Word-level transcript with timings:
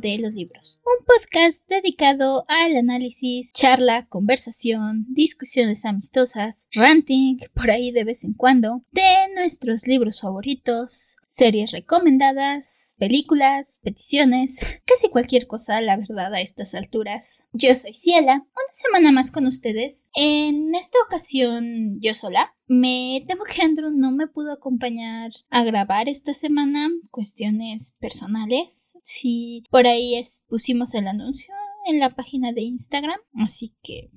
De 0.00 0.18
los 0.18 0.34
Libros, 0.34 0.80
un 0.84 1.06
podcast 1.06 1.68
dedicado 1.68 2.44
al 2.48 2.76
análisis, 2.76 3.52
charla, 3.52 4.06
conversación, 4.08 5.06
discusiones 5.08 5.84
amistosas, 5.84 6.68
ranting 6.72 7.38
por 7.54 7.70
ahí 7.70 7.92
de 7.92 8.04
vez 8.04 8.24
en 8.24 8.34
cuando, 8.34 8.82
de 8.92 9.34
nuestros 9.34 9.86
libros 9.86 10.20
favoritos, 10.20 11.16
series 11.28 11.70
recomendadas, 11.70 12.94
películas, 12.98 13.80
peticiones, 13.82 14.80
casi 14.86 15.08
cualquier 15.08 15.46
cosa, 15.46 15.80
la 15.80 15.96
verdad, 15.96 16.34
a 16.34 16.40
estas 16.40 16.74
alturas. 16.74 17.46
Yo 17.52 17.74
soy 17.76 17.94
Ciela, 17.94 18.34
una 18.34 18.72
semana 18.72 19.12
más 19.12 19.30
con 19.30 19.46
ustedes. 19.46 20.06
En 20.14 20.74
esta 20.74 20.98
ocasión, 21.06 22.00
yo 22.00 22.14
sola. 22.14 22.55
Me 22.68 23.22
temo 23.28 23.44
que 23.44 23.62
Andrew 23.62 23.92
no 23.92 24.10
me 24.10 24.26
pudo 24.26 24.52
acompañar 24.52 25.30
a 25.50 25.62
grabar 25.62 26.08
esta 26.08 26.34
semana, 26.34 26.88
cuestiones 27.12 27.96
personales. 28.00 28.98
Si 29.04 29.62
por 29.70 29.86
ahí 29.86 30.20
pusimos 30.48 30.94
el 30.94 31.06
anuncio 31.06 31.54
en 31.86 32.00
la 32.00 32.16
página 32.16 32.52
de 32.52 32.62
Instagram, 32.62 33.20
así 33.34 33.76
que 33.84 34.10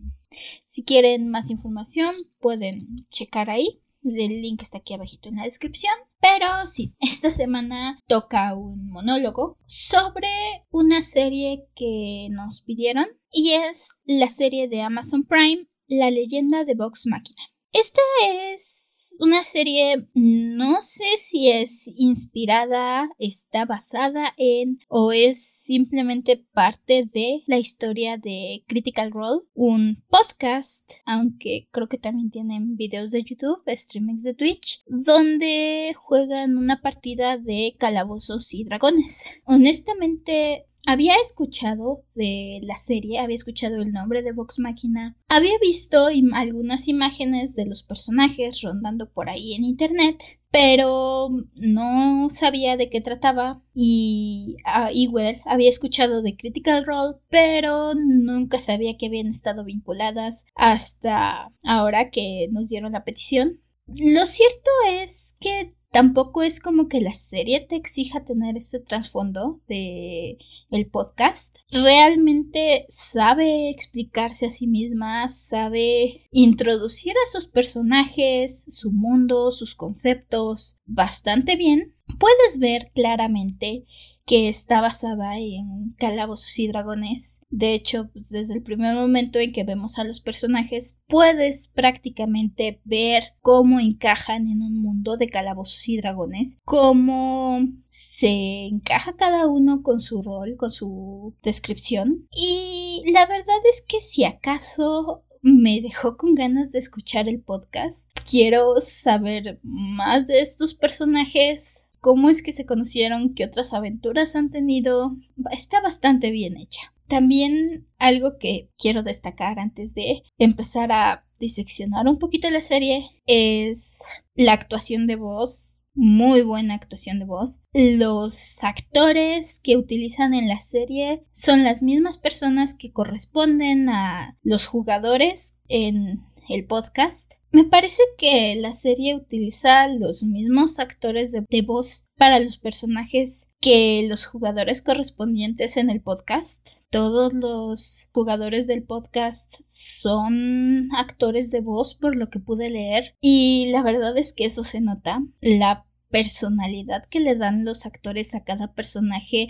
si 0.65 0.83
quieren 0.83 1.29
más 1.29 1.51
información 1.51 2.15
pueden 2.39 2.79
checar 3.09 3.51
ahí. 3.51 3.83
El 4.01 4.41
link 4.41 4.63
está 4.63 4.79
aquí 4.79 4.95
abajito 4.95 5.29
en 5.29 5.35
la 5.35 5.43
descripción. 5.43 5.93
Pero 6.19 6.65
sí, 6.65 6.95
esta 6.99 7.29
semana 7.29 7.99
toca 8.07 8.55
un 8.55 8.87
monólogo 8.87 9.57
sobre 9.65 10.29
una 10.71 11.03
serie 11.03 11.67
que 11.75 12.29
nos 12.31 12.61
pidieron 12.61 13.05
y 13.31 13.51
es 13.51 13.99
la 14.05 14.29
serie 14.29 14.67
de 14.67 14.81
Amazon 14.81 15.23
Prime, 15.23 15.67
La 15.87 16.09
leyenda 16.09 16.63
de 16.63 16.73
Vox 16.73 17.05
Máquina. 17.05 17.43
Esta 17.71 18.01
es 18.23 19.15
una 19.19 19.43
serie, 19.43 20.07
no 20.13 20.81
sé 20.81 21.05
si 21.17 21.49
es 21.49 21.87
inspirada, 21.95 23.09
está 23.19 23.65
basada 23.65 24.33
en 24.37 24.79
o 24.87 25.11
es 25.11 25.43
simplemente 25.43 26.45
parte 26.53 27.07
de 27.11 27.43
la 27.47 27.57
historia 27.57 28.17
de 28.17 28.63
Critical 28.67 29.11
Role, 29.11 29.43
un 29.53 30.03
podcast, 30.09 30.93
aunque 31.05 31.67
creo 31.71 31.87
que 31.87 31.97
también 31.97 32.31
tienen 32.31 32.75
videos 32.75 33.11
de 33.11 33.23
YouTube, 33.23 33.61
streamings 33.67 34.23
de 34.23 34.33
Twitch, 34.33 34.83
donde 34.87 35.93
juegan 35.95 36.57
una 36.57 36.81
partida 36.81 37.37
de 37.37 37.75
calabozos 37.77 38.53
y 38.53 38.63
dragones. 38.63 39.25
Honestamente, 39.45 40.65
había 40.91 41.13
escuchado 41.21 42.03
de 42.15 42.61
la 42.63 42.75
serie, 42.75 43.19
había 43.19 43.35
escuchado 43.35 43.83
el 43.83 43.91
nombre 43.91 44.23
de 44.23 44.31
Vox 44.31 44.57
Máquina, 44.57 45.15
había 45.27 45.53
visto 45.61 46.07
algunas 46.33 46.87
imágenes 46.87 47.53
de 47.53 47.67
los 47.67 47.83
personajes 47.83 48.61
rondando 48.63 49.11
por 49.11 49.29
ahí 49.29 49.53
en 49.53 49.65
internet, 49.65 50.23
pero 50.49 51.29
no 51.53 52.27
sabía 52.31 52.75
de 52.75 52.89
qué 52.89 53.01
trataba 53.01 53.61
y 53.75 54.55
uh, 54.65 54.89
igual 54.91 55.35
había 55.45 55.69
escuchado 55.69 56.23
de 56.23 56.35
Critical 56.35 56.83
Role, 56.83 57.17
pero 57.29 57.93
nunca 57.93 58.57
sabía 58.57 58.97
que 58.97 59.05
habían 59.05 59.27
estado 59.27 59.63
vinculadas 59.63 60.45
hasta 60.55 61.53
ahora 61.65 62.09
que 62.09 62.47
nos 62.51 62.67
dieron 62.67 62.93
la 62.93 63.03
petición. 63.03 63.61
Lo 63.85 64.25
cierto 64.25 64.71
es 64.87 65.35
que 65.39 65.75
Tampoco 65.91 66.43
es 66.43 66.59
como 66.59 66.87
que 66.87 67.01
la 67.01 67.13
serie 67.13 67.65
te 67.67 67.75
exija 67.75 68.23
tener 68.23 68.57
ese 68.57 68.79
trasfondo 68.79 69.59
de 69.67 70.37
el 70.69 70.89
podcast. 70.91 71.57
Realmente 71.71 72.85
sabe 72.89 73.69
explicarse 73.71 74.45
a 74.45 74.51
sí 74.51 74.67
misma, 74.67 75.29
sabe 75.29 76.21
introducir 76.31 77.13
a 77.13 77.31
sus 77.31 77.47
personajes, 77.47 78.65
su 78.67 78.91
mundo, 78.91 79.51
sus 79.51 79.73
conceptos 79.73 80.77
bastante 80.85 81.55
bien. 81.55 81.95
Puedes 82.17 82.59
ver 82.59 82.91
claramente 82.93 83.85
que 84.25 84.47
está 84.47 84.79
basada 84.81 85.37
en 85.37 85.95
Calabozos 85.97 86.59
y 86.59 86.67
Dragones. 86.67 87.41
De 87.49 87.73
hecho, 87.73 88.09
pues, 88.13 88.29
desde 88.29 88.53
el 88.53 88.63
primer 88.63 88.93
momento 88.95 89.39
en 89.39 89.51
que 89.51 89.63
vemos 89.63 89.97
a 89.97 90.03
los 90.03 90.21
personajes, 90.21 91.01
puedes 91.07 91.69
prácticamente 91.69 92.79
ver 92.83 93.23
cómo 93.41 93.79
encajan 93.79 94.47
en 94.47 94.61
un 94.61 94.81
mundo 94.81 95.17
de 95.17 95.29
Calabozos 95.29 95.89
y 95.89 95.97
Dragones, 95.97 96.59
cómo 96.63 97.59
se 97.85 98.67
encaja 98.67 99.15
cada 99.15 99.47
uno 99.47 99.81
con 99.81 99.99
su 99.99 100.21
rol, 100.21 100.55
con 100.57 100.71
su 100.71 101.35
descripción. 101.41 102.27
Y 102.31 103.03
la 103.11 103.25
verdad 103.25 103.57
es 103.71 103.83
que 103.87 103.99
si 104.01 104.25
acaso 104.25 105.23
me 105.41 105.81
dejó 105.81 106.17
con 106.17 106.33
ganas 106.33 106.71
de 106.71 106.79
escuchar 106.79 107.27
el 107.29 107.41
podcast. 107.41 108.09
Quiero 108.29 108.75
saber 108.77 109.59
más 109.63 110.27
de 110.27 110.41
estos 110.41 110.73
personajes, 110.73 111.88
cómo 112.01 112.29
es 112.29 112.41
que 112.41 112.53
se 112.53 112.65
conocieron, 112.65 113.33
qué 113.33 113.45
otras 113.45 113.73
aventuras 113.73 114.35
han 114.35 114.49
tenido. 114.49 115.15
Está 115.51 115.81
bastante 115.81 116.31
bien 116.31 116.57
hecha. 116.57 116.93
También 117.07 117.87
algo 117.97 118.37
que 118.39 118.69
quiero 118.77 119.01
destacar 119.01 119.59
antes 119.59 119.95
de 119.95 120.21
empezar 120.37 120.91
a 120.91 121.25
diseccionar 121.39 122.07
un 122.07 122.19
poquito 122.19 122.49
la 122.49 122.61
serie 122.61 123.09
es 123.25 123.99
la 124.35 124.53
actuación 124.53 125.07
de 125.07 125.15
voz. 125.15 125.77
Muy 125.95 126.43
buena 126.43 126.75
actuación 126.75 127.19
de 127.19 127.25
voz. 127.25 127.63
Los 127.73 128.63
actores 128.63 129.59
que 129.59 129.75
utilizan 129.75 130.33
en 130.33 130.47
la 130.47 130.59
serie 130.59 131.25
son 131.31 131.63
las 131.63 131.81
mismas 131.81 132.17
personas 132.19 132.73
que 132.73 132.93
corresponden 132.93 133.89
a 133.89 134.37
los 134.43 134.67
jugadores 134.67 135.59
en 135.67 136.19
el 136.47 136.65
podcast. 136.65 137.33
Me 137.51 137.63
parece 137.63 138.03
que 138.19 138.55
la 138.57 138.73
serie 138.73 139.15
utiliza 139.15 139.87
los 139.87 140.23
mismos 140.23 140.77
actores 140.77 141.31
de, 141.31 141.61
voz 141.63 142.07
para 142.15 142.39
los 142.39 142.59
personajes 142.59 143.47
que 143.59 144.05
los 144.07 144.27
jugadores 144.27 144.83
correspondientes 144.83 145.75
en 145.77 145.89
el 145.89 145.99
podcast. 145.99 146.69
Todos 146.91 147.33
los 147.33 148.09
jugadores 148.13 148.67
del 148.67 148.83
podcast 148.83 149.61
son 149.65 150.89
actores 150.95 151.49
de 151.49 151.61
voz 151.61 151.95
por 151.95 152.15
lo 152.15 152.29
que 152.29 152.39
pude 152.39 152.69
leer 152.69 153.15
y 153.19 153.69
la 153.71 153.81
verdad 153.81 154.15
es 154.15 154.31
que 154.31 154.45
eso 154.45 154.63
se 154.63 154.79
nota. 154.79 155.19
La 155.41 155.87
personalidad 156.09 157.05
que 157.05 157.19
le 157.19 157.35
dan 157.35 157.65
los 157.65 157.87
actores 157.87 158.35
a 158.35 158.43
cada 158.43 158.73
personaje 158.73 159.47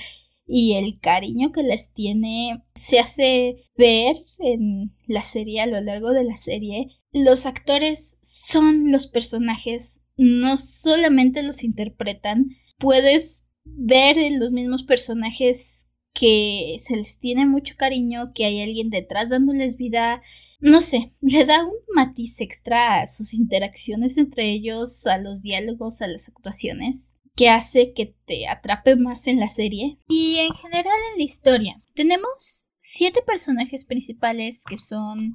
y 0.48 0.78
el 0.78 1.00
cariño 1.00 1.52
que 1.52 1.64
les 1.64 1.94
tiene 1.94 2.64
se 2.74 3.00
hace 3.00 3.58
ver 3.78 4.16
en 4.40 4.96
la 5.06 5.22
serie 5.22 5.62
a 5.62 5.68
lo 5.68 5.80
largo 5.82 6.12
de 6.12 6.24
la 6.24 6.36
serie. 6.36 6.88
Los 7.12 7.46
actores 7.46 8.20
son 8.22 8.92
los 8.92 9.08
personajes, 9.08 10.02
no 10.18 10.58
solamente 10.58 11.44
los 11.44 11.64
interpretan, 11.64 12.56
puedes 12.78 13.48
ver 13.64 14.18
en 14.18 14.40
los 14.40 14.52
mismos 14.52 14.84
personajes 14.84 15.90
que 16.14 16.76
se 16.80 16.96
les 16.96 17.20
tiene 17.20 17.46
mucho 17.46 17.76
cariño, 17.78 18.32
que 18.36 18.46
hay 18.46 18.62
alguien 18.62 18.90
detrás 18.90 19.30
dándoles 19.30 19.78
vida, 19.78 20.22
no 20.60 20.82
sé, 20.82 21.14
le 21.22 21.46
da 21.46 21.66
un 21.66 21.78
matiz 21.96 22.42
extra 22.42 23.02
a 23.02 23.08
sus 23.08 23.34
interacciones 23.34 24.18
entre 24.18 24.52
ellos, 24.52 25.08
a 25.08 25.18
los 25.18 25.42
diálogos, 25.42 26.02
a 26.02 26.08
las 26.08 26.28
actuaciones 26.30 27.16
que 27.36 27.48
hace 27.48 27.94
que 27.94 28.18
te 28.26 28.50
atrape 28.50 28.98
más 28.98 29.28
en 29.28 29.40
la 29.40 29.48
serie. 29.48 29.98
Y 30.10 30.40
en 30.40 30.54
general 30.54 30.98
en 31.14 31.20
la 31.20 31.24
historia. 31.24 31.82
Tenemos 31.96 32.70
siete 32.78 33.22
personajes 33.26 33.86
principales 33.86 34.66
que 34.66 34.78
son 34.78 35.32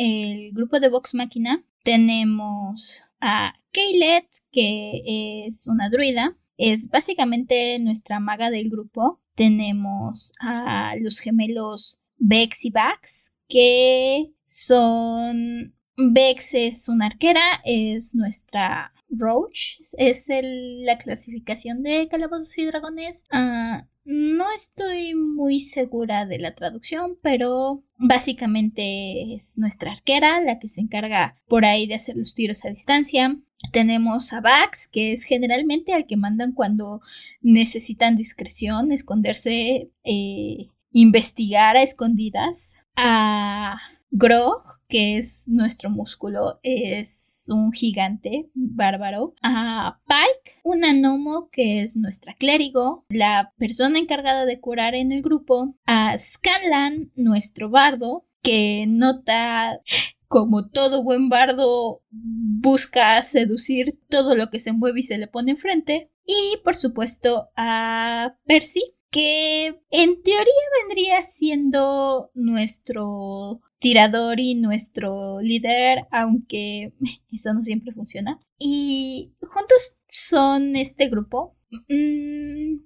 el 0.00 0.52
grupo 0.54 0.80
de 0.80 0.88
Vox 0.88 1.14
Máquina. 1.14 1.62
Tenemos 1.84 3.10
a 3.20 3.52
Kaylet, 3.70 4.26
que 4.50 5.44
es 5.46 5.66
una 5.66 5.90
druida. 5.90 6.38
Es 6.56 6.88
básicamente 6.88 7.78
nuestra 7.80 8.18
maga 8.18 8.50
del 8.50 8.70
grupo. 8.70 9.20
Tenemos 9.34 10.32
a 10.40 10.94
los 10.98 11.18
gemelos 11.18 12.00
Bex 12.16 12.64
y 12.64 12.70
Bax, 12.70 13.34
que 13.46 14.32
son... 14.44 15.74
Bex 15.96 16.54
es 16.54 16.88
una 16.88 17.06
arquera, 17.06 17.42
es 17.64 18.14
nuestra 18.14 18.94
Roach 19.10 19.80
es 19.98 20.28
la 20.30 20.96
clasificación 20.96 21.82
de 21.82 22.08
Calabozos 22.08 22.56
y 22.56 22.64
Dragones. 22.64 23.24
Ah, 23.30 23.86
no 24.10 24.50
estoy 24.52 25.14
muy 25.14 25.60
segura 25.60 26.26
de 26.26 26.40
la 26.40 26.54
traducción, 26.54 27.16
pero 27.22 27.84
básicamente 27.96 29.34
es 29.34 29.56
nuestra 29.56 29.92
arquera 29.92 30.40
la 30.40 30.58
que 30.58 30.68
se 30.68 30.80
encarga 30.80 31.36
por 31.46 31.64
ahí 31.64 31.86
de 31.86 31.94
hacer 31.94 32.16
los 32.16 32.34
tiros 32.34 32.64
a 32.64 32.70
distancia. 32.70 33.38
Tenemos 33.72 34.32
a 34.32 34.40
Bax, 34.40 34.88
que 34.88 35.12
es 35.12 35.22
generalmente 35.24 35.92
al 35.92 36.06
que 36.06 36.16
mandan 36.16 36.52
cuando 36.52 37.00
necesitan 37.40 38.16
discreción, 38.16 38.90
esconderse, 38.90 39.92
eh, 40.02 40.66
investigar 40.90 41.76
a 41.76 41.82
escondidas. 41.82 42.76
A 42.96 43.78
Grog, 44.10 44.79
que 44.90 45.16
es 45.16 45.48
nuestro 45.48 45.88
músculo, 45.88 46.60
es 46.62 47.44
un 47.48 47.72
gigante 47.72 48.50
bárbaro. 48.54 49.34
A 49.42 50.00
Pike, 50.06 50.60
un 50.64 50.84
anomo, 50.84 51.48
que 51.50 51.82
es 51.82 51.96
nuestra 51.96 52.34
clérigo, 52.34 53.06
la 53.08 53.54
persona 53.56 53.98
encargada 53.98 54.44
de 54.44 54.60
curar 54.60 54.94
en 54.94 55.12
el 55.12 55.22
grupo. 55.22 55.74
A 55.86 56.18
Scanlan, 56.18 57.12
nuestro 57.16 57.70
bardo, 57.70 58.26
que 58.42 58.84
nota 58.88 59.80
como 60.28 60.68
todo 60.68 61.02
buen 61.02 61.28
bardo 61.28 62.02
busca 62.10 63.20
seducir 63.22 64.00
todo 64.08 64.36
lo 64.36 64.48
que 64.48 64.60
se 64.60 64.72
mueve 64.72 65.00
y 65.00 65.02
se 65.02 65.18
le 65.18 65.26
pone 65.26 65.52
enfrente. 65.52 66.12
Y 66.24 66.58
por 66.62 66.76
supuesto 66.76 67.50
a 67.56 68.36
Percy, 68.46 68.80
que 69.10 69.66
en 69.90 70.22
teoría 70.22 70.54
vendría 70.82 71.22
siendo 71.22 72.30
nuestro 72.34 73.60
tirador 73.78 74.38
y 74.38 74.54
nuestro 74.54 75.40
líder, 75.40 76.06
aunque 76.12 76.94
eso 77.32 77.52
no 77.52 77.62
siempre 77.62 77.92
funciona. 77.92 78.38
Y 78.58 79.34
juntos 79.40 80.00
son 80.06 80.76
este 80.76 81.08
grupo. 81.08 81.56
Mm, 81.70 82.80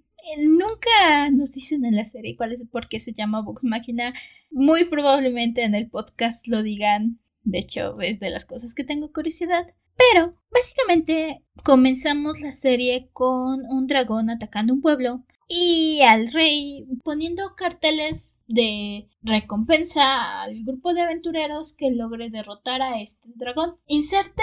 nunca 0.48 1.30
nos 1.30 1.52
dicen 1.52 1.84
en 1.84 1.96
la 1.96 2.04
serie 2.04 2.36
cuál 2.36 2.52
es 2.52 2.62
por 2.70 2.88
qué 2.88 3.00
se 3.00 3.12
llama 3.12 3.42
Vox 3.42 3.64
Máquina. 3.64 4.14
Muy 4.50 4.84
probablemente 4.84 5.62
en 5.62 5.74
el 5.74 5.90
podcast 5.90 6.48
lo 6.48 6.62
digan. 6.62 7.20
De 7.42 7.58
hecho, 7.58 8.00
es 8.00 8.20
de 8.20 8.30
las 8.30 8.46
cosas 8.46 8.74
que 8.74 8.84
tengo 8.84 9.12
curiosidad. 9.12 9.66
Pero, 9.96 10.34
básicamente, 10.50 11.44
comenzamos 11.62 12.40
la 12.40 12.52
serie 12.52 13.10
con 13.12 13.60
un 13.70 13.86
dragón 13.86 14.30
atacando 14.30 14.72
un 14.72 14.80
pueblo 14.80 15.24
y 15.46 16.00
al 16.02 16.32
rey 16.32 16.86
poniendo 17.02 17.54
carteles 17.56 18.40
de 18.48 19.08
recompensa 19.22 20.42
al 20.42 20.64
grupo 20.64 20.94
de 20.94 21.02
aventureros 21.02 21.76
que 21.76 21.90
logre 21.90 22.30
derrotar 22.30 22.82
a 22.82 23.00
este 23.00 23.28
dragón. 23.34 23.76
Inserte 23.86 24.42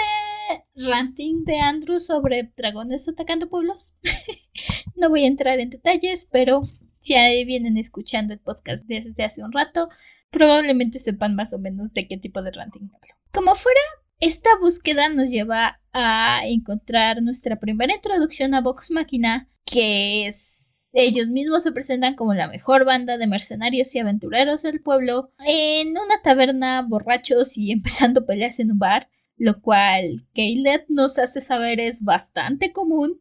ranting 0.76 1.44
de 1.44 1.58
Andrew 1.60 1.98
sobre 1.98 2.52
dragones 2.56 3.08
atacando 3.08 3.48
pueblos. 3.48 3.98
no 4.96 5.08
voy 5.08 5.24
a 5.24 5.28
entrar 5.28 5.58
en 5.60 5.70
detalles, 5.70 6.28
pero 6.30 6.62
si 6.98 7.14
ahí 7.14 7.44
vienen 7.44 7.76
escuchando 7.76 8.32
el 8.32 8.40
podcast 8.40 8.86
desde 8.86 9.24
hace 9.24 9.42
un 9.42 9.52
rato, 9.52 9.88
probablemente 10.30 10.98
sepan 10.98 11.34
más 11.34 11.52
o 11.52 11.58
menos 11.58 11.92
de 11.92 12.06
qué 12.06 12.16
tipo 12.16 12.42
de 12.42 12.52
ranting 12.52 12.84
hablo. 12.84 13.14
Como 13.32 13.54
fuera, 13.56 13.80
esta 14.20 14.50
búsqueda 14.60 15.08
nos 15.08 15.30
lleva 15.30 15.80
a 15.92 16.42
encontrar 16.46 17.22
nuestra 17.22 17.58
primera 17.58 17.94
introducción 17.94 18.54
a 18.54 18.60
Vox 18.60 18.92
Máquina, 18.92 19.50
que 19.64 20.26
es 20.26 20.51
ellos 20.92 21.28
mismos 21.28 21.62
se 21.62 21.72
presentan 21.72 22.14
como 22.14 22.34
la 22.34 22.48
mejor 22.48 22.84
banda 22.84 23.16
de 23.18 23.26
mercenarios 23.26 23.94
y 23.94 23.98
aventureros 23.98 24.62
del 24.62 24.82
pueblo 24.82 25.32
en 25.46 25.90
una 25.90 26.22
taberna 26.22 26.82
borrachos 26.82 27.56
y 27.56 27.72
empezando 27.72 28.26
peleas 28.26 28.60
en 28.60 28.72
un 28.72 28.78
bar, 28.78 29.08
lo 29.36 29.60
cual 29.60 30.16
Caleb 30.34 30.84
nos 30.88 31.18
hace 31.18 31.40
saber 31.40 31.80
es 31.80 32.02
bastante 32.02 32.72
común. 32.72 33.20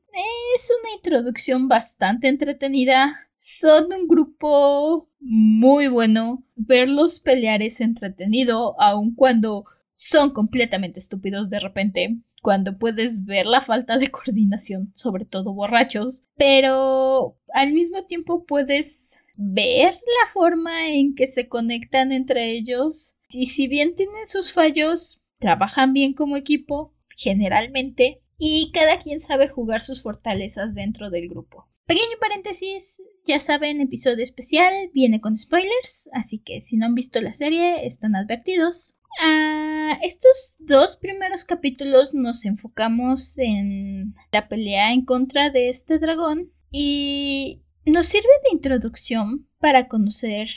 Es 0.55 0.69
una 0.81 0.93
introducción 0.95 1.67
bastante 1.67 2.27
entretenida. 2.27 3.17
Son 3.37 3.85
un 3.91 4.07
grupo 4.07 5.09
muy 5.19 5.87
bueno. 5.87 6.45
Verlos 6.55 7.21
pelear 7.21 7.61
es 7.61 7.81
entretenido, 7.81 8.79
aun 8.79 9.15
cuando 9.15 9.63
son 9.89 10.31
completamente 10.31 10.99
estúpidos 10.99 11.49
de 11.49 11.59
repente 11.59 12.21
cuando 12.41 12.77
puedes 12.77 13.25
ver 13.25 13.45
la 13.45 13.61
falta 13.61 13.97
de 13.97 14.11
coordinación, 14.11 14.91
sobre 14.95 15.25
todo 15.25 15.53
borrachos, 15.53 16.23
pero 16.35 17.37
al 17.53 17.73
mismo 17.73 18.05
tiempo 18.05 18.45
puedes 18.45 19.19
ver 19.35 19.93
la 19.93 20.31
forma 20.31 20.89
en 20.89 21.15
que 21.15 21.27
se 21.27 21.47
conectan 21.47 22.11
entre 22.11 22.51
ellos 22.51 23.15
y 23.29 23.47
si 23.47 23.67
bien 23.67 23.95
tienen 23.95 24.25
sus 24.25 24.53
fallos, 24.53 25.23
trabajan 25.39 25.93
bien 25.93 26.13
como 26.13 26.35
equipo, 26.35 26.93
generalmente, 27.17 28.21
y 28.37 28.71
cada 28.73 28.99
quien 28.99 29.19
sabe 29.19 29.47
jugar 29.47 29.81
sus 29.83 30.01
fortalezas 30.01 30.73
dentro 30.73 31.09
del 31.09 31.29
grupo. 31.29 31.67
Pequeño 31.85 32.17
paréntesis, 32.19 33.01
ya 33.25 33.39
saben, 33.39 33.81
episodio 33.81 34.23
especial 34.23 34.73
viene 34.93 35.21
con 35.21 35.37
spoilers, 35.37 36.09
así 36.13 36.39
que 36.39 36.61
si 36.61 36.77
no 36.77 36.87
han 36.87 36.95
visto 36.95 37.21
la 37.21 37.33
serie 37.33 37.85
están 37.85 38.15
advertidos. 38.15 38.97
Ah, 39.19 39.97
estos 40.03 40.55
dos 40.59 40.97
primeros 40.97 41.43
capítulos 41.45 42.13
nos 42.13 42.45
enfocamos 42.45 43.37
en 43.37 44.15
la 44.31 44.47
pelea 44.47 44.93
en 44.93 45.03
contra 45.03 45.49
de 45.49 45.69
este 45.69 45.99
dragón 45.99 46.51
y 46.71 47.61
nos 47.85 48.05
sirve 48.05 48.29
de 48.45 48.55
introducción 48.55 49.47
para 49.59 49.87
conocer 49.87 50.47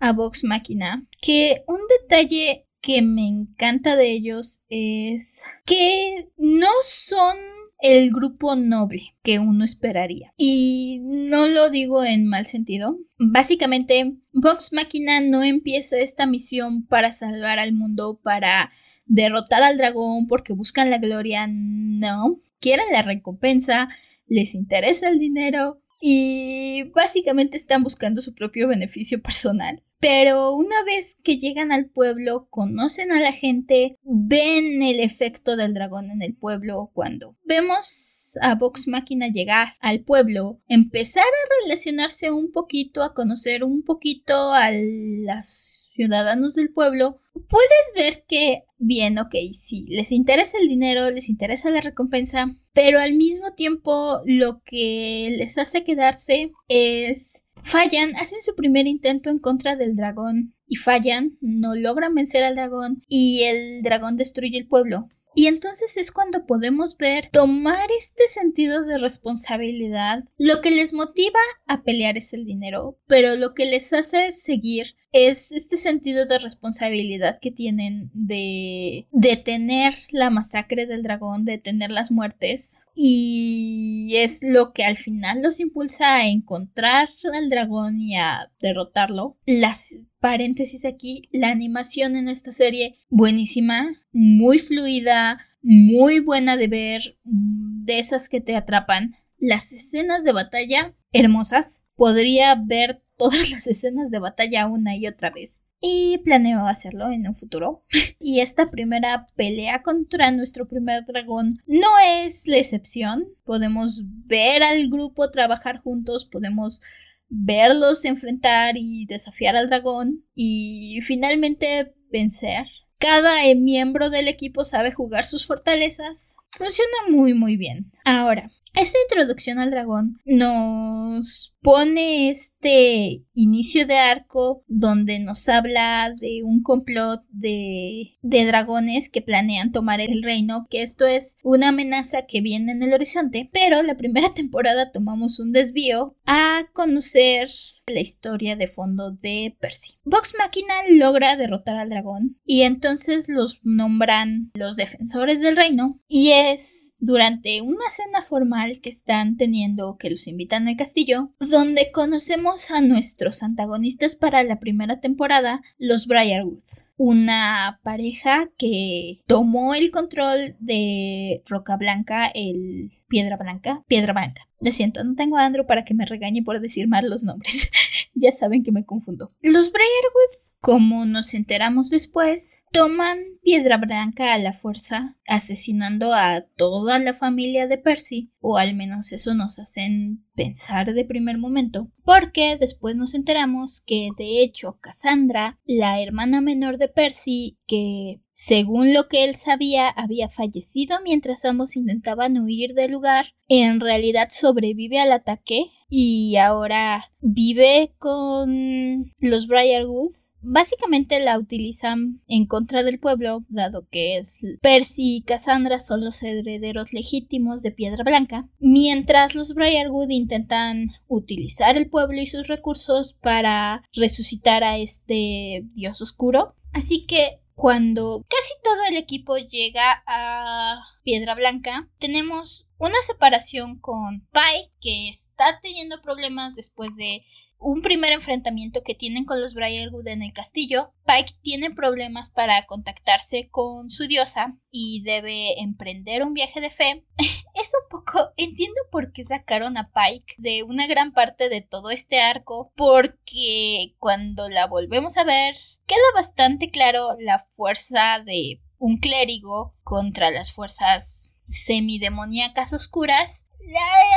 a 0.00 0.12
Vox 0.12 0.44
Máquina, 0.44 1.06
que 1.20 1.62
un 1.66 1.80
detalle 2.00 2.66
que 2.80 3.02
me 3.02 3.26
encanta 3.26 3.96
de 3.96 4.10
ellos 4.10 4.64
es 4.68 5.44
que 5.66 6.30
no 6.38 6.68
son 6.82 7.36
el 7.82 8.10
grupo 8.10 8.56
noble 8.56 9.14
que 9.22 9.38
uno 9.38 9.64
esperaría. 9.64 10.32
Y 10.36 11.00
no 11.00 11.48
lo 11.48 11.70
digo 11.70 12.04
en 12.04 12.26
mal 12.26 12.46
sentido. 12.46 12.98
Básicamente, 13.18 14.16
Vox 14.32 14.72
Máquina 14.72 15.20
no 15.20 15.42
empieza 15.42 15.98
esta 15.98 16.26
misión 16.26 16.86
para 16.86 17.12
salvar 17.12 17.58
al 17.58 17.72
mundo, 17.72 18.20
para 18.22 18.70
derrotar 19.06 19.62
al 19.62 19.78
dragón 19.78 20.26
porque 20.26 20.52
buscan 20.52 20.90
la 20.90 20.98
gloria. 20.98 21.46
No, 21.48 22.40
quieren 22.60 22.86
la 22.92 23.02
recompensa, 23.02 23.88
les 24.26 24.54
interesa 24.54 25.08
el 25.08 25.18
dinero 25.18 25.82
y 26.00 26.84
básicamente 26.94 27.56
están 27.56 27.82
buscando 27.82 28.20
su 28.20 28.34
propio 28.34 28.68
beneficio 28.68 29.20
personal. 29.20 29.82
Pero 30.00 30.54
una 30.56 30.82
vez 30.84 31.18
que 31.22 31.36
llegan 31.36 31.72
al 31.72 31.90
pueblo, 31.90 32.48
conocen 32.48 33.12
a 33.12 33.20
la 33.20 33.32
gente, 33.32 33.98
ven 34.02 34.82
el 34.82 34.98
efecto 34.98 35.56
del 35.56 35.74
dragón 35.74 36.10
en 36.10 36.22
el 36.22 36.34
pueblo. 36.34 36.90
Cuando 36.94 37.36
vemos 37.44 38.38
a 38.40 38.54
Vox 38.54 38.88
Máquina 38.88 39.28
llegar 39.28 39.74
al 39.80 40.00
pueblo, 40.00 40.58
empezar 40.68 41.24
a 41.24 41.64
relacionarse 41.64 42.30
un 42.30 42.50
poquito, 42.50 43.02
a 43.02 43.12
conocer 43.12 43.62
un 43.62 43.82
poquito 43.82 44.32
a 44.54 44.70
los 44.72 45.90
ciudadanos 45.92 46.54
del 46.54 46.72
pueblo, 46.72 47.20
puedes 47.34 47.92
ver 47.94 48.24
que, 48.26 48.64
bien, 48.78 49.18
ok, 49.18 49.34
sí, 49.52 49.84
les 49.88 50.12
interesa 50.12 50.56
el 50.58 50.68
dinero, 50.68 51.10
les 51.10 51.28
interesa 51.28 51.70
la 51.70 51.82
recompensa, 51.82 52.56
pero 52.72 52.98
al 52.98 53.14
mismo 53.14 53.50
tiempo 53.50 54.20
lo 54.24 54.62
que 54.64 55.34
les 55.36 55.58
hace 55.58 55.84
quedarse 55.84 56.52
es 56.68 57.44
Fallan, 57.62 58.14
hacen 58.16 58.42
su 58.42 58.54
primer 58.54 58.86
intento 58.86 59.30
en 59.30 59.38
contra 59.38 59.76
del 59.76 59.94
dragón 59.94 60.54
y 60.66 60.76
fallan, 60.76 61.36
no 61.40 61.74
logran 61.74 62.14
vencer 62.14 62.44
al 62.44 62.54
dragón 62.54 63.02
y 63.08 63.42
el 63.42 63.82
dragón 63.82 64.16
destruye 64.16 64.58
el 64.58 64.66
pueblo. 64.66 65.08
Y 65.40 65.46
entonces 65.46 65.96
es 65.96 66.12
cuando 66.12 66.44
podemos 66.44 66.98
ver 66.98 67.30
tomar 67.32 67.88
este 67.98 68.28
sentido 68.28 68.84
de 68.84 68.98
responsabilidad. 68.98 70.22
Lo 70.36 70.60
que 70.60 70.70
les 70.70 70.92
motiva 70.92 71.40
a 71.66 71.82
pelear 71.82 72.18
es 72.18 72.34
el 72.34 72.44
dinero, 72.44 72.98
pero 73.06 73.34
lo 73.36 73.54
que 73.54 73.64
les 73.64 73.90
hace 73.94 74.32
seguir 74.32 74.96
es 75.12 75.50
este 75.50 75.78
sentido 75.78 76.26
de 76.26 76.40
responsabilidad 76.40 77.38
que 77.40 77.50
tienen 77.50 78.10
de 78.12 79.08
detener 79.12 79.94
la 80.10 80.28
masacre 80.28 80.84
del 80.84 81.02
dragón, 81.02 81.46
de 81.46 81.52
detener 81.52 81.90
las 81.90 82.10
muertes. 82.10 82.80
Y 82.94 84.12
es 84.16 84.42
lo 84.42 84.74
que 84.74 84.84
al 84.84 84.98
final 84.98 85.40
los 85.40 85.58
impulsa 85.58 86.16
a 86.16 86.26
encontrar 86.26 87.08
al 87.32 87.48
dragón 87.48 87.98
y 87.98 88.14
a 88.16 88.52
derrotarlo. 88.60 89.38
Las 89.46 89.96
paréntesis 90.20 90.84
aquí, 90.84 91.22
la 91.32 91.48
animación 91.48 92.16
en 92.16 92.28
esta 92.28 92.52
serie 92.52 92.96
buenísima, 93.08 93.90
muy 94.12 94.58
fluida, 94.58 95.38
muy 95.62 96.20
buena 96.20 96.56
de 96.56 96.68
ver, 96.68 97.18
mm, 97.24 97.80
de 97.80 97.98
esas 97.98 98.28
que 98.28 98.40
te 98.40 98.56
atrapan. 98.56 99.14
Las 99.38 99.72
escenas 99.72 100.24
de 100.24 100.32
batalla 100.32 100.94
hermosas. 101.12 101.84
Podría 101.96 102.54
ver 102.54 103.02
todas 103.18 103.50
las 103.50 103.66
escenas 103.66 104.10
de 104.10 104.18
batalla 104.18 104.66
una 104.66 104.96
y 104.96 105.06
otra 105.06 105.30
vez. 105.30 105.62
Y 105.82 106.18
planeo 106.24 106.66
hacerlo 106.66 107.10
en 107.10 107.26
un 107.26 107.34
futuro. 107.34 107.84
y 108.18 108.40
esta 108.40 108.70
primera 108.70 109.26
pelea 109.36 109.82
contra 109.82 110.30
nuestro 110.30 110.68
primer 110.68 111.04
dragón 111.04 111.54
no 111.66 111.88
es 112.24 112.46
la 112.46 112.58
excepción. 112.58 113.26
Podemos 113.44 114.02
ver 114.26 114.62
al 114.62 114.88
grupo 114.88 115.30
trabajar 115.30 115.78
juntos, 115.78 116.26
podemos 116.26 116.82
verlos 117.30 118.04
enfrentar 118.04 118.74
y 118.76 119.06
desafiar 119.06 119.56
al 119.56 119.68
dragón 119.68 120.24
y 120.34 121.00
finalmente 121.02 121.94
vencer. 122.10 122.66
Cada 122.98 123.32
miembro 123.56 124.10
del 124.10 124.28
equipo 124.28 124.64
sabe 124.64 124.92
jugar 124.92 125.24
sus 125.24 125.46
fortalezas. 125.46 126.36
Funciona 126.52 127.08
muy 127.08 127.32
muy 127.32 127.56
bien. 127.56 127.90
Ahora, 128.04 128.50
esta 128.74 128.98
introducción 129.08 129.58
al 129.58 129.70
dragón 129.70 130.14
nos 130.26 131.56
pone 131.62 132.30
este 132.30 133.24
inicio 133.34 133.86
de 133.86 133.96
arco 133.96 134.64
donde 134.66 135.18
nos 135.18 135.48
habla 135.48 136.12
de 136.18 136.42
un 136.42 136.62
complot 136.62 137.22
de, 137.30 138.12
de 138.22 138.44
dragones 138.46 139.08
que 139.08 139.22
planean 139.22 139.72
tomar 139.72 140.00
el 140.00 140.22
reino, 140.22 140.66
que 140.70 140.82
esto 140.82 141.06
es 141.06 141.36
una 141.42 141.68
amenaza 141.68 142.26
que 142.26 142.40
viene 142.40 142.72
en 142.72 142.82
el 142.82 142.92
horizonte, 142.92 143.48
pero 143.52 143.82
la 143.82 143.96
primera 143.96 144.28
temporada 144.34 144.90
tomamos 144.92 145.40
un 145.40 145.52
desvío 145.52 146.16
a 146.26 146.66
conocer 146.72 147.48
la 147.86 148.00
historia 148.00 148.56
de 148.56 148.68
fondo 148.68 149.10
de 149.10 149.56
Percy. 149.60 149.94
Vox 150.04 150.34
Machina 150.38 150.74
logra 150.88 151.36
derrotar 151.36 151.76
al 151.76 151.90
dragón 151.90 152.38
y 152.44 152.62
entonces 152.62 153.28
los 153.28 153.60
nombran 153.64 154.50
los 154.54 154.76
defensores 154.76 155.40
del 155.40 155.56
reino 155.56 156.00
y 156.06 156.30
es 156.30 156.94
durante 156.98 157.62
una 157.62 157.88
cena 157.90 158.22
formal 158.22 158.72
que 158.82 158.90
están 158.90 159.36
teniendo 159.36 159.96
que 159.98 160.10
los 160.10 160.26
invitan 160.28 160.68
al 160.68 160.76
castillo 160.76 161.32
donde 161.50 161.90
conocemos 161.92 162.70
a 162.70 162.80
nuestros 162.80 163.42
antagonistas 163.42 164.16
para 164.16 164.42
la 164.42 164.60
primera 164.60 165.00
temporada, 165.00 165.62
los 165.78 166.06
Briarwood, 166.06 166.62
una 166.96 167.80
pareja 167.82 168.48
que 168.56 169.20
tomó 169.26 169.74
el 169.74 169.90
control 169.90 170.38
de 170.60 171.42
Roca 171.46 171.76
Blanca, 171.76 172.30
el 172.34 172.90
Piedra 173.08 173.36
Blanca, 173.36 173.82
Piedra 173.88 174.12
Blanca. 174.12 174.48
Lo 174.60 174.72
siento, 174.72 175.02
no 175.04 175.14
tengo 175.14 175.36
a 175.36 175.44
Andrew 175.44 175.66
para 175.66 175.84
que 175.84 175.94
me 175.94 176.06
regañe 176.06 176.42
por 176.42 176.60
decir 176.60 176.88
mal 176.88 177.08
los 177.08 177.24
nombres. 177.24 177.70
ya 178.14 178.32
saben 178.32 178.62
que 178.62 178.72
me 178.72 178.84
confundo. 178.84 179.28
Los 179.42 179.72
Briarwood, 179.72 180.58
como 180.60 181.06
nos 181.06 181.34
enteramos 181.34 181.90
después, 181.90 182.62
toman 182.72 183.18
Piedra 183.42 183.78
Blanca 183.78 184.34
a 184.34 184.38
la 184.38 184.52
fuerza, 184.52 185.16
asesinando 185.26 186.12
a 186.12 186.42
toda 186.56 186.98
la 186.98 187.14
familia 187.14 187.66
de 187.66 187.78
Percy, 187.78 188.32
o 188.40 188.58
al 188.58 188.74
menos 188.74 189.12
eso 189.12 189.34
nos 189.34 189.58
hacen 189.58 190.24
pensar 190.34 190.92
de 190.92 191.04
primer 191.04 191.38
momento, 191.38 191.90
porque 192.04 192.56
después 192.58 192.96
nos 192.96 193.14
enteramos 193.14 193.82
que 193.84 194.10
de 194.16 194.42
hecho 194.42 194.78
Cassandra, 194.80 195.58
la 195.64 196.00
hermana 196.02 196.40
menor 196.40 196.76
de 196.78 196.88
Percy, 196.88 197.58
que 197.66 198.20
según 198.30 198.94
lo 198.94 199.08
que 199.08 199.24
él 199.24 199.34
sabía 199.34 199.88
había 199.88 200.28
fallecido 200.28 200.98
mientras 201.02 201.44
ambos 201.44 201.76
intentaban 201.76 202.38
huir 202.38 202.74
del 202.74 202.92
lugar, 202.92 203.34
en 203.48 203.80
realidad 203.80 204.28
sobrevive 204.30 204.98
al 204.98 205.12
ataque 205.12 205.70
y 205.90 206.36
ahora 206.36 207.04
vive 207.20 207.92
con 207.98 209.12
los 209.20 209.48
Briarwood. 209.48 210.12
Básicamente 210.40 211.22
la 211.22 211.38
utilizan 211.38 212.22
en 212.28 212.46
contra 212.46 212.82
del 212.82 212.98
pueblo, 212.98 213.44
dado 213.48 213.86
que 213.90 214.16
es 214.16 214.46
Percy 214.62 215.16
y 215.16 215.22
Cassandra 215.22 215.80
son 215.80 216.02
los 216.02 216.22
herederos 216.22 216.94
legítimos 216.94 217.62
de 217.62 217.72
Piedra 217.72 218.04
Blanca, 218.04 218.48
mientras 218.58 219.34
los 219.34 219.52
Briarwood 219.52 220.08
intentan 220.08 220.92
utilizar 221.08 221.76
el 221.76 221.90
pueblo 221.90 222.22
y 222.22 222.26
sus 222.26 222.46
recursos 222.46 223.18
para 223.20 223.82
resucitar 223.92 224.64
a 224.64 224.78
este 224.78 225.66
dios 225.74 226.00
oscuro. 226.00 226.54
Así 226.72 227.04
que 227.06 227.40
cuando 227.60 228.24
casi 228.26 228.54
todo 228.64 228.78
el 228.88 228.96
equipo 228.96 229.36
llega 229.36 230.02
a 230.06 230.82
Piedra 231.04 231.34
Blanca, 231.34 231.90
tenemos 231.98 232.66
una 232.78 232.96
separación 233.02 233.78
con 233.78 234.26
Pike, 234.32 234.72
que 234.80 235.10
está 235.10 235.60
teniendo 235.60 236.00
problemas 236.00 236.54
después 236.54 236.96
de 236.96 237.22
un 237.60 237.82
primer 237.82 238.12
enfrentamiento 238.12 238.82
que 238.82 238.94
tienen 238.94 239.26
con 239.26 239.40
los 239.40 239.54
Briarwood 239.54 240.08
en 240.08 240.22
el 240.22 240.32
castillo. 240.32 240.94
Pike 241.06 241.34
tiene 241.42 241.70
problemas 241.70 242.30
para 242.30 242.64
contactarse 242.64 243.48
con 243.50 243.90
su 243.90 244.06
diosa 244.06 244.58
y 244.70 245.02
debe 245.04 245.60
emprender 245.60 246.22
un 246.22 246.32
viaje 246.32 246.60
de 246.62 246.70
fe. 246.70 247.04
es 247.18 247.72
un 247.82 247.88
poco. 247.90 248.18
Entiendo 248.38 248.80
por 248.90 249.12
qué 249.12 249.24
sacaron 249.24 249.76
a 249.76 249.92
Pike 249.92 250.34
de 250.38 250.62
una 250.62 250.86
gran 250.86 251.12
parte 251.12 251.50
de 251.50 251.60
todo 251.60 251.90
este 251.90 252.20
arco, 252.20 252.72
porque 252.76 253.94
cuando 253.98 254.48
la 254.48 254.66
volvemos 254.66 255.18
a 255.18 255.24
ver, 255.24 255.54
queda 255.86 255.98
bastante 256.14 256.70
claro 256.70 257.06
la 257.18 257.38
fuerza 257.38 258.22
de 258.24 258.62
un 258.78 258.96
clérigo 258.96 259.76
contra 259.84 260.30
las 260.30 260.52
fuerzas 260.54 261.36
semidemoníacas 261.44 262.72
oscuras. 262.72 263.44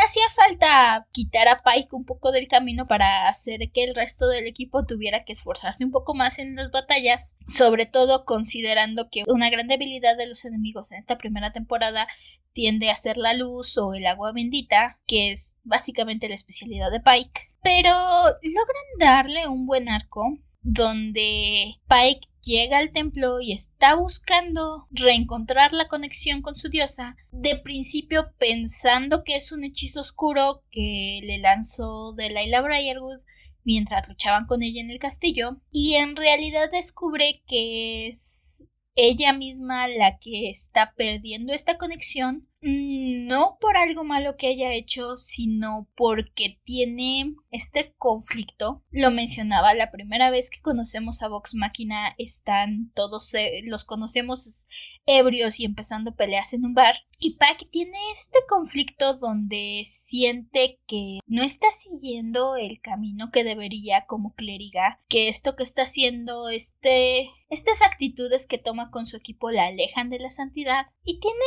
Hacía 0.04 0.24
falta 0.36 1.08
quitar 1.12 1.48
a 1.48 1.62
Pike 1.64 1.96
un 1.96 2.06
poco 2.06 2.32
del 2.32 2.48
camino 2.48 2.88
para 2.88 3.28
hacer 3.28 3.60
que 3.72 3.84
el 3.84 3.96
resto 3.96 4.28
del 4.28 4.48
equipo 4.48 4.86
tuviera 4.86 5.24
que 5.24 5.34
esforzarse 5.34 5.86
un 5.86 5.92
poco 5.92 6.16
más 6.16 6.40
en 6.40 6.56
las 6.56 6.72
batallas, 6.72 7.36
sobre 7.48 7.86
todo 7.86 8.26
considerando 8.26 9.10
que 9.12 9.24
una 9.28 9.50
gran 9.50 9.68
debilidad 9.68 10.18
de 10.18 10.28
los 10.28 10.46
enemigos 10.46 10.92
en 10.92 11.00
esta 11.00 11.18
primera 11.18 11.52
temporada 11.52 12.08
tiende 12.54 12.90
a 12.90 12.96
ser 12.96 13.18
la 13.18 13.34
luz 13.34 13.78
o 13.78 13.94
el 13.94 14.06
agua 14.06 14.32
bendita, 14.34 15.00
que 15.08 15.32
es 15.32 15.56
básicamente 15.64 16.28
la 16.28 16.36
especialidad 16.36 16.92
de 16.92 17.00
Pike. 17.00 17.52
Pero 17.64 17.90
logran 17.90 18.86
darle 19.00 19.48
un 19.48 19.66
buen 19.66 19.90
arco 19.90 20.38
donde 20.62 21.80
Pike 21.88 22.28
llega 22.44 22.78
al 22.78 22.92
templo 22.92 23.40
y 23.40 23.54
está 23.54 23.96
buscando 23.96 24.88
reencontrar 24.92 25.74
la 25.74 25.88
conexión 25.88 26.42
con 26.42 26.56
su 26.56 26.70
diosa, 26.70 27.16
de 27.32 27.58
principio 27.58 28.34
pensando 28.38 29.24
que 29.24 29.36
es 29.36 29.52
un 29.52 29.64
hechizo 29.64 30.02
oscuro 30.02 30.64
que 30.70 31.22
le 31.24 31.38
lanzó 31.40 32.14
Delilah 32.14 32.62
Briarwood 32.62 33.22
mientras 33.64 34.10
luchaban 34.10 34.46
con 34.46 34.62
ella 34.62 34.82
en 34.82 34.92
el 34.92 35.00
castillo, 35.00 35.62
y 35.72 35.96
en 35.96 36.16
realidad 36.16 36.70
descubre 36.70 37.42
que 37.48 38.08
es 38.08 38.66
ella 38.96 39.34
misma 39.34 39.88
la 39.88 40.18
que 40.20 40.50
está 40.50 40.94
perdiendo 40.96 41.54
esta 41.54 41.78
conexión, 41.78 42.50
no 42.64 43.58
por 43.60 43.78
algo 43.78 44.04
malo 44.04 44.38
que 44.38 44.48
haya 44.48 44.74
hecho, 44.74 45.18
sino 45.18 45.90
porque 45.96 46.60
tiene 46.64 47.36
este 47.52 47.94
conflicto. 47.98 48.84
Lo 48.92 49.12
mencionaba 49.12 49.74
la 49.74 49.92
primera 49.92 50.32
vez 50.32 50.50
que 50.50 50.62
conocemos 50.62 51.22
a 51.22 51.28
Vox 51.28 51.56
Máquina, 51.56 52.16
están 52.18 52.92
todos, 52.96 53.34
eh, 53.34 53.62
los 53.66 53.84
conocemos 53.84 54.68
ebrios 55.06 55.60
y 55.60 55.66
empezando 55.66 56.16
peleas 56.16 56.54
en 56.54 56.66
un 56.66 56.74
bar. 56.74 56.96
Y 57.20 57.38
Pac 57.38 57.70
tiene 57.70 57.98
este 58.12 58.40
conflicto 58.48 59.18
donde 59.18 59.84
siente 59.86 60.80
que 60.88 61.20
no 61.26 61.44
está 61.44 61.68
siguiendo 61.72 62.56
el 62.58 62.82
camino 62.82 63.30
que 63.32 63.44
debería 63.44 64.06
como 64.06 64.34
clériga, 64.34 65.02
que 65.08 65.30
esto 65.30 65.56
que 65.56 65.64
está 65.64 65.84
haciendo, 65.84 66.50
este, 66.50 67.30
estas 67.54 67.82
actitudes 67.82 68.48
que 68.48 68.58
toma 68.58 68.90
con 68.90 69.06
su 69.06 69.16
equipo 69.16 69.52
la 69.52 69.68
alejan 69.68 70.10
de 70.10 70.20
la 70.20 70.30
santidad 70.30 70.86
y 71.04 71.20
tiene, 71.20 71.38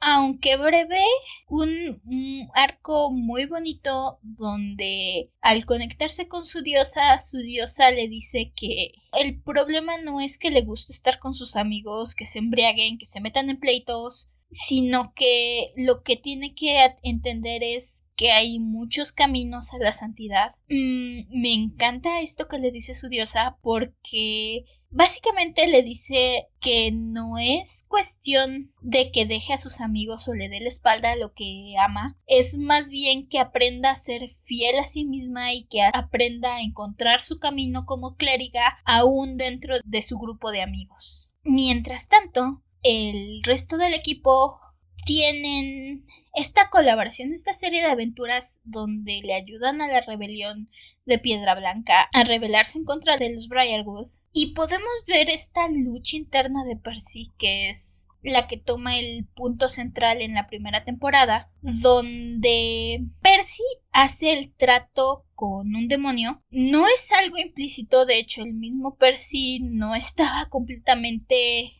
aunque 0.00 0.56
breve, 0.56 1.04
un, 1.48 2.48
arco 2.54 3.12
muy 3.12 3.46
bonito 3.46 4.18
donde 4.22 5.30
al 5.40 5.64
conectarse 5.66 6.28
con 6.28 6.44
su 6.44 6.62
diosa, 6.62 7.18
su 7.18 7.38
diosa 7.38 7.90
le 7.90 8.08
dice 8.08 8.52
que 8.56 8.92
el 9.20 9.42
problema 9.42 9.98
no 9.98 10.20
es 10.20 10.38
que 10.38 10.50
le 10.50 10.62
guste 10.62 10.92
estar 10.92 11.18
con 11.18 11.34
sus 11.34 11.56
amigos, 11.56 12.14
que 12.14 12.26
se 12.26 12.38
embriaguen, 12.38 12.98
que 12.98 13.06
se 13.06 13.20
metan 13.20 13.50
en 13.50 13.60
pleitos, 13.60 14.34
sino 14.50 15.12
que 15.14 15.72
lo 15.76 16.02
que 16.02 16.16
tiene 16.16 16.54
que 16.54 16.76
entender 17.02 17.62
es 17.62 18.06
que 18.20 18.32
hay 18.32 18.58
muchos 18.58 19.12
caminos 19.12 19.72
a 19.72 19.78
la 19.78 19.94
santidad. 19.94 20.54
Mm, 20.68 21.40
me 21.40 21.54
encanta 21.54 22.20
esto 22.20 22.48
que 22.48 22.58
le 22.58 22.70
dice 22.70 22.94
su 22.94 23.08
diosa 23.08 23.56
porque 23.62 24.66
básicamente 24.90 25.66
le 25.68 25.82
dice 25.82 26.48
que 26.60 26.90
no 26.92 27.38
es 27.38 27.86
cuestión 27.88 28.74
de 28.82 29.10
que 29.10 29.24
deje 29.24 29.54
a 29.54 29.58
sus 29.58 29.80
amigos 29.80 30.28
o 30.28 30.34
le 30.34 30.50
dé 30.50 30.60
la 30.60 30.68
espalda 30.68 31.12
a 31.12 31.16
lo 31.16 31.32
que 31.32 31.72
ama, 31.82 32.18
es 32.26 32.58
más 32.58 32.90
bien 32.90 33.26
que 33.26 33.38
aprenda 33.38 33.92
a 33.92 33.96
ser 33.96 34.28
fiel 34.28 34.78
a 34.78 34.84
sí 34.84 35.06
misma 35.06 35.54
y 35.54 35.64
que 35.64 35.80
aprenda 35.80 36.56
a 36.56 36.60
encontrar 36.60 37.22
su 37.22 37.38
camino 37.38 37.86
como 37.86 38.16
clériga 38.16 38.76
aún 38.84 39.38
dentro 39.38 39.76
de 39.86 40.02
su 40.02 40.18
grupo 40.18 40.50
de 40.50 40.60
amigos. 40.60 41.32
Mientras 41.42 42.08
tanto, 42.08 42.62
el 42.82 43.42
resto 43.44 43.78
del 43.78 43.94
equipo 43.94 44.60
tienen 45.06 46.04
esta 46.34 46.68
colaboración, 46.70 47.32
esta 47.32 47.52
serie 47.52 47.80
de 47.80 47.88
aventuras 47.88 48.60
donde 48.64 49.20
le 49.22 49.34
ayudan 49.34 49.80
a 49.82 49.88
la 49.88 50.00
rebelión 50.00 50.70
de 51.04 51.18
Piedra 51.18 51.54
Blanca 51.54 52.08
a 52.12 52.24
rebelarse 52.24 52.78
en 52.78 52.84
contra 52.84 53.16
de 53.16 53.34
los 53.34 53.48
Briarwood 53.48 54.06
y 54.32 54.54
podemos 54.54 55.04
ver 55.06 55.28
esta 55.28 55.68
lucha 55.68 56.16
interna 56.16 56.64
de 56.64 56.76
Percy 56.76 57.32
que 57.38 57.68
es 57.68 58.08
la 58.22 58.46
que 58.46 58.58
toma 58.58 58.98
el 58.98 59.26
punto 59.34 59.68
central 59.68 60.20
en 60.20 60.34
la 60.34 60.46
primera 60.46 60.84
temporada, 60.84 61.50
donde 61.62 63.04
Percy 63.22 63.62
hace 63.92 64.38
el 64.38 64.54
trato 64.54 65.24
con 65.34 65.74
un 65.74 65.88
demonio. 65.88 66.42
No 66.50 66.86
es 66.86 67.10
algo 67.12 67.38
implícito, 67.38 68.04
de 68.04 68.18
hecho 68.18 68.42
el 68.42 68.52
mismo 68.54 68.96
Percy 68.96 69.60
no 69.62 69.94
estaba 69.96 70.46
completamente 70.50 71.36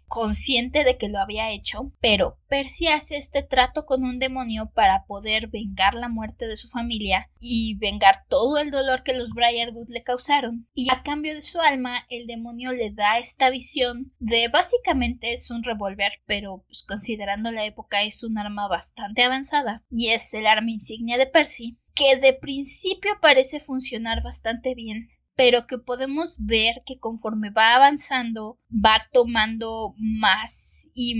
consciente 0.06 0.82
de 0.82 0.96
que 0.96 1.08
lo 1.08 1.20
había 1.20 1.52
hecho, 1.52 1.92
pero 2.00 2.38
Percy 2.48 2.88
hace 2.88 3.16
este 3.16 3.42
trato 3.42 3.84
con 3.84 4.02
un 4.02 4.18
demonio 4.18 4.70
para 4.74 5.04
poder 5.06 5.48
vengar 5.48 5.94
la 5.94 6.08
muerte 6.08 6.46
de 6.46 6.56
su 6.56 6.68
familia 6.68 7.30
y 7.38 7.76
vengar 7.76 8.24
todo 8.28 8.58
el 8.58 8.70
dolor 8.70 9.02
que 9.02 9.14
los 9.14 9.34
Briarwood 9.34 9.88
le 9.90 10.02
causaron. 10.02 10.68
Y 10.74 10.90
a 10.90 11.02
cambio 11.02 11.34
de 11.34 11.42
su 11.42 11.60
alma, 11.60 11.94
el 12.08 12.26
demonio 12.26 12.39
le 12.74 12.90
da 12.92 13.18
esta 13.18 13.50
visión 13.50 14.12
de 14.18 14.48
básicamente 14.52 15.32
es 15.32 15.50
un 15.50 15.62
revólver, 15.62 16.12
pero 16.26 16.64
pues, 16.66 16.82
considerando 16.82 17.50
la 17.52 17.64
época 17.64 18.02
es 18.02 18.24
un 18.24 18.38
arma 18.38 18.68
bastante 18.68 19.22
avanzada. 19.22 19.84
Y 19.90 20.10
es 20.10 20.32
el 20.34 20.46
arma 20.46 20.70
insignia 20.70 21.18
de 21.18 21.26
Percy 21.26 21.78
que 21.94 22.16
de 22.16 22.34
principio 22.34 23.10
parece 23.20 23.60
funcionar 23.60 24.22
bastante 24.22 24.74
bien 24.74 25.08
pero 25.40 25.66
que 25.66 25.78
podemos 25.78 26.36
ver 26.40 26.82
que 26.84 26.98
conforme 26.98 27.48
va 27.50 27.74
avanzando 27.74 28.58
va 28.70 29.08
tomando 29.10 29.94
más 29.96 30.90
y 30.94 31.14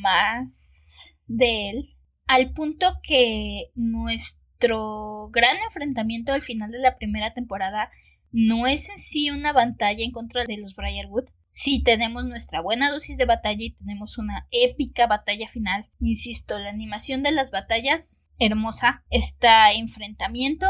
más 0.00 1.00
de 1.26 1.70
él 1.70 1.96
al 2.28 2.52
punto 2.52 2.86
que 3.02 3.72
nuestro 3.74 5.28
gran 5.30 5.56
enfrentamiento 5.64 6.32
al 6.32 6.42
final 6.42 6.70
de 6.70 6.78
la 6.78 6.96
primera 6.96 7.34
temporada 7.34 7.90
no 8.36 8.66
es 8.66 8.88
en 8.90 8.98
sí 8.98 9.30
una 9.30 9.52
batalla 9.52 10.02
en 10.04 10.10
contra 10.10 10.44
de 10.44 10.58
los 10.58 10.74
Briarwood. 10.74 11.22
Sí 11.48 11.84
tenemos 11.84 12.24
nuestra 12.24 12.60
buena 12.60 12.90
dosis 12.90 13.16
de 13.16 13.26
batalla 13.26 13.62
y 13.62 13.74
tenemos 13.74 14.18
una 14.18 14.48
épica 14.50 15.06
batalla 15.06 15.46
final. 15.46 15.88
Insisto, 16.00 16.58
la 16.58 16.70
animación 16.70 17.22
de 17.22 17.30
las 17.30 17.52
batallas 17.52 18.22
hermosa. 18.40 19.04
Este 19.08 19.46
enfrentamiento 19.76 20.66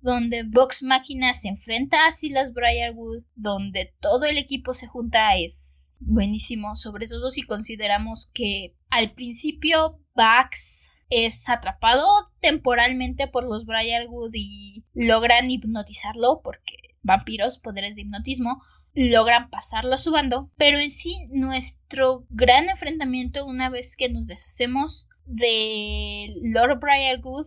donde 0.00 0.44
Vox 0.44 0.82
Máquina 0.84 1.34
se 1.34 1.48
enfrenta 1.48 2.06
a 2.06 2.12
Silas 2.12 2.54
Briarwood, 2.54 3.24
donde 3.34 3.94
todo 4.00 4.24
el 4.24 4.38
equipo 4.38 4.72
se 4.72 4.86
junta, 4.86 5.36
es 5.36 5.92
buenísimo, 6.00 6.76
sobre 6.76 7.08
todo 7.08 7.30
si 7.30 7.42
consideramos 7.42 8.30
que 8.32 8.74
al 8.88 9.12
principio 9.12 10.00
Bax 10.14 10.92
es 11.10 11.46
atrapado 11.50 12.02
temporalmente 12.40 13.28
por 13.28 13.44
los 13.44 13.66
Briarwood 13.66 14.30
y 14.32 14.86
logran 14.94 15.50
hipnotizarlo 15.50 16.40
porque 16.42 16.91
vampiros, 17.02 17.58
poderes 17.58 17.96
de 17.96 18.02
hipnotismo, 18.02 18.62
logran 18.94 19.50
pasarlo 19.50 19.94
a 19.94 19.98
su 19.98 20.12
bando, 20.12 20.50
pero 20.56 20.78
en 20.78 20.90
sí 20.90 21.28
nuestro 21.30 22.26
gran 22.30 22.68
enfrentamiento 22.68 23.46
una 23.46 23.70
vez 23.70 23.96
que 23.96 24.08
nos 24.08 24.26
deshacemos 24.26 25.08
de 25.24 26.34
Lord 26.42 26.78
Briarwood, 26.80 27.46